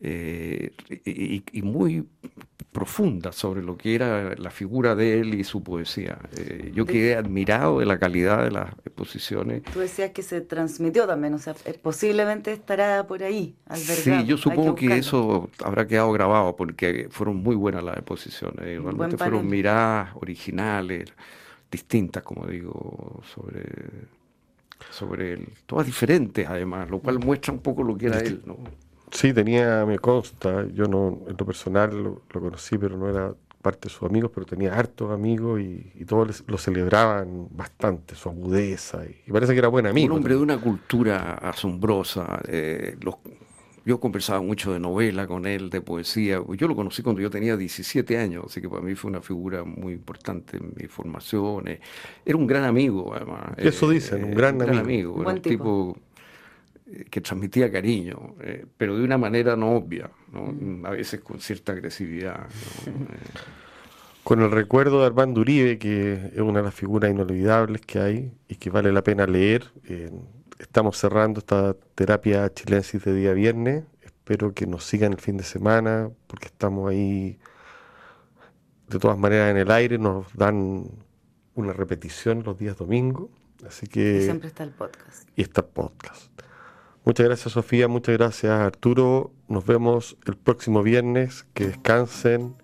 y, 0.00 1.62
muy 1.62 2.04
profunda 2.72 3.32
sobre 3.32 3.62
lo 3.62 3.76
que 3.76 3.94
era 3.94 4.34
la 4.36 4.50
figura 4.50 4.94
de 4.94 5.20
él 5.20 5.34
y 5.34 5.44
su 5.44 5.62
poesía. 5.62 6.18
Eh, 6.36 6.72
yo 6.74 6.86
quedé 6.86 7.14
admirado 7.16 7.80
de 7.80 7.86
la 7.86 7.98
calidad 7.98 8.42
de 8.42 8.50
las 8.50 8.72
exposiciones. 8.86 9.62
Tú 9.64 9.80
decías 9.80 10.12
que 10.12 10.22
se 10.22 10.40
transmitió 10.40 11.06
también, 11.06 11.34
o 11.34 11.38
sea, 11.38 11.54
eh, 11.66 11.78
posiblemente 11.80 12.52
estará 12.52 13.06
por 13.06 13.22
ahí, 13.22 13.54
Sí, 13.74 14.24
yo 14.24 14.38
supongo 14.38 14.74
que, 14.74 14.96
eso 14.96 15.50
habrá 15.62 15.86
quedado 15.86 16.10
grabado 16.12 16.56
porque 16.56 17.08
fueron 17.10 17.36
muy 17.36 17.54
buenas 17.54 17.84
las 17.84 17.96
exposiciones, 17.98 18.82
realmente 18.82 19.18
fueron 19.18 19.46
miradas 19.46 20.10
originales, 20.14 21.12
distintas, 21.72 22.22
como 22.22 22.46
digo, 22.46 23.20
sobre 23.34 23.64
sobre 24.90 25.32
él, 25.34 25.48
todas 25.66 25.86
diferentes 25.86 26.46
además, 26.46 26.90
lo 26.90 26.98
cual 26.98 27.18
muestra 27.18 27.52
un 27.52 27.60
poco 27.60 27.82
lo 27.82 27.96
que 27.96 28.06
era 28.06 28.18
él, 28.18 28.42
¿no? 28.44 28.56
Sí, 29.10 29.32
tenía, 29.32 29.84
me 29.86 29.98
consta, 29.98 30.66
yo 30.72 30.86
no, 30.86 31.20
en 31.28 31.36
lo 31.38 31.46
personal 31.46 32.02
lo, 32.02 32.22
conocí, 32.32 32.78
pero 32.78 32.96
no 32.96 33.08
era 33.08 33.34
parte 33.60 33.88
de 33.88 33.94
sus 33.94 34.08
amigos, 34.08 34.30
pero 34.34 34.46
tenía 34.46 34.74
hartos 34.74 35.12
amigos 35.12 35.60
y, 35.60 36.04
todos 36.06 36.42
lo 36.46 36.58
celebraban 36.58 37.48
bastante, 37.50 38.14
su 38.14 38.28
agudeza, 38.28 39.04
y, 39.04 39.30
parece 39.30 39.52
que 39.52 39.58
era 39.58 39.68
buen 39.68 39.86
amigo. 39.86 40.12
Un 40.12 40.18
hombre 40.18 40.34
de 40.34 40.40
una 40.40 40.58
cultura 40.58 41.34
asombrosa. 41.34 42.40
Eh, 42.48 42.96
yo 43.84 43.98
conversaba 44.00 44.40
mucho 44.40 44.72
de 44.72 44.78
novela 44.78 45.26
con 45.26 45.46
él, 45.46 45.70
de 45.70 45.80
poesía. 45.80 46.40
Yo 46.56 46.68
lo 46.68 46.76
conocí 46.76 47.02
cuando 47.02 47.20
yo 47.20 47.30
tenía 47.30 47.56
17 47.56 48.18
años, 48.18 48.44
así 48.46 48.60
que 48.60 48.68
para 48.68 48.82
mí 48.82 48.94
fue 48.94 49.10
una 49.10 49.20
figura 49.20 49.64
muy 49.64 49.94
importante 49.94 50.56
en 50.56 50.72
mi 50.76 50.86
formación. 50.86 51.68
Eh, 51.68 51.80
era 52.24 52.36
un 52.36 52.46
gran 52.46 52.64
amigo, 52.64 53.14
además. 53.14 53.52
Eso 53.56 53.90
dicen, 53.90 54.24
un 54.24 54.30
gran, 54.32 54.62
amigo. 54.62 55.14
un 55.14 55.42
tipo 55.42 55.96
que 57.10 57.20
transmitía 57.20 57.70
cariño, 57.72 58.34
eh, 58.40 58.66
pero 58.76 58.96
de 58.96 59.04
una 59.04 59.18
manera 59.18 59.56
no 59.56 59.72
obvia, 59.72 60.10
a 60.84 60.90
veces 60.90 61.20
con 61.20 61.40
cierta 61.40 61.72
agresividad. 61.72 62.46
Con 64.22 64.40
el 64.40 64.52
recuerdo 64.52 65.00
de 65.00 65.06
Armando 65.06 65.40
Uribe, 65.40 65.78
que 65.78 66.30
es 66.32 66.38
una 66.38 66.60
de 66.60 66.66
las 66.66 66.74
figuras 66.74 67.10
inolvidables 67.10 67.80
que 67.80 67.98
hay 67.98 68.32
y 68.46 68.54
que 68.54 68.70
vale 68.70 68.92
la 68.92 69.02
pena 69.02 69.26
leer, 69.26 69.64
eh, 69.88 70.12
estamos 70.62 70.96
cerrando 70.96 71.40
esta 71.40 71.74
terapia 71.94 72.52
chilensis 72.52 73.04
de 73.04 73.14
día 73.14 73.32
viernes. 73.32 73.84
Espero 74.02 74.54
que 74.54 74.66
nos 74.66 74.84
sigan 74.84 75.12
el 75.12 75.20
fin 75.20 75.36
de 75.36 75.44
semana, 75.44 76.10
porque 76.26 76.46
estamos 76.46 76.90
ahí 76.90 77.38
de 78.88 78.98
todas 78.98 79.18
maneras 79.18 79.50
en 79.50 79.56
el 79.56 79.70
aire, 79.70 79.98
nos 79.98 80.32
dan 80.34 80.86
una 81.54 81.72
repetición 81.72 82.42
los 82.44 82.58
días 82.58 82.76
domingos. 82.76 83.30
Así 83.66 83.86
que. 83.86 84.18
Y 84.18 84.22
siempre 84.22 84.48
está 84.48 84.64
el 84.64 84.70
podcast. 84.70 85.28
Y 85.36 85.42
está 85.42 85.62
el 85.62 85.68
podcast. 85.68 86.30
Muchas 87.04 87.26
gracias 87.26 87.52
Sofía, 87.52 87.88
muchas 87.88 88.16
gracias 88.16 88.52
Arturo. 88.52 89.32
Nos 89.48 89.66
vemos 89.66 90.16
el 90.26 90.36
próximo 90.36 90.82
viernes. 90.82 91.46
Que 91.52 91.66
descansen 91.66 92.54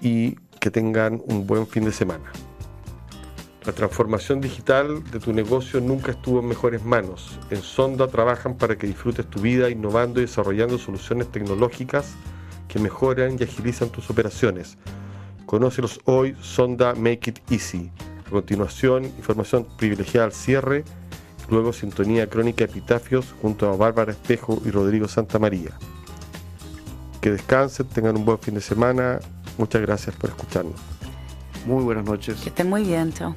y 0.00 0.34
que 0.60 0.70
tengan 0.70 1.22
un 1.26 1.46
buen 1.46 1.66
fin 1.66 1.84
de 1.84 1.92
semana. 1.92 2.32
La 3.66 3.72
transformación 3.72 4.40
digital 4.40 5.02
de 5.10 5.18
tu 5.18 5.32
negocio 5.32 5.80
nunca 5.80 6.12
estuvo 6.12 6.38
en 6.38 6.46
mejores 6.46 6.84
manos. 6.84 7.36
En 7.50 7.62
Sonda 7.62 8.06
trabajan 8.06 8.56
para 8.56 8.78
que 8.78 8.86
disfrutes 8.86 9.26
tu 9.26 9.40
vida 9.40 9.68
innovando 9.68 10.20
y 10.20 10.26
desarrollando 10.26 10.78
soluciones 10.78 11.32
tecnológicas 11.32 12.14
que 12.68 12.78
mejoran 12.78 13.36
y 13.40 13.42
agilizan 13.42 13.88
tus 13.88 14.08
operaciones. 14.08 14.78
Conócelos 15.46 15.98
hoy, 16.04 16.36
Sonda 16.40 16.94
Make 16.94 17.30
It 17.30 17.40
Easy. 17.50 17.90
A 18.24 18.30
continuación, 18.30 19.04
información 19.04 19.66
privilegiada 19.76 20.26
al 20.26 20.32
cierre 20.32 20.84
luego 21.48 21.72
Sintonía 21.72 22.28
Crónica 22.28 22.64
Epitafios 22.64 23.34
junto 23.42 23.68
a 23.68 23.76
Bárbara 23.76 24.12
Espejo 24.12 24.60
y 24.64 24.70
Rodrigo 24.70 25.08
Santa 25.08 25.38
María. 25.38 25.70
Que 27.20 27.30
descansen, 27.32 27.86
tengan 27.86 28.16
un 28.16 28.24
buen 28.24 28.38
fin 28.38 28.54
de 28.54 28.60
semana. 28.60 29.18
Muchas 29.58 29.82
gracias 29.82 30.14
por 30.14 30.30
escucharnos. 30.30 30.80
Muy 31.66 31.82
buenas 31.82 32.04
noches. 32.04 32.36
Que 32.42 32.50
estén 32.50 32.68
muy 32.68 32.84
bien, 32.84 33.12
chao. 33.12 33.34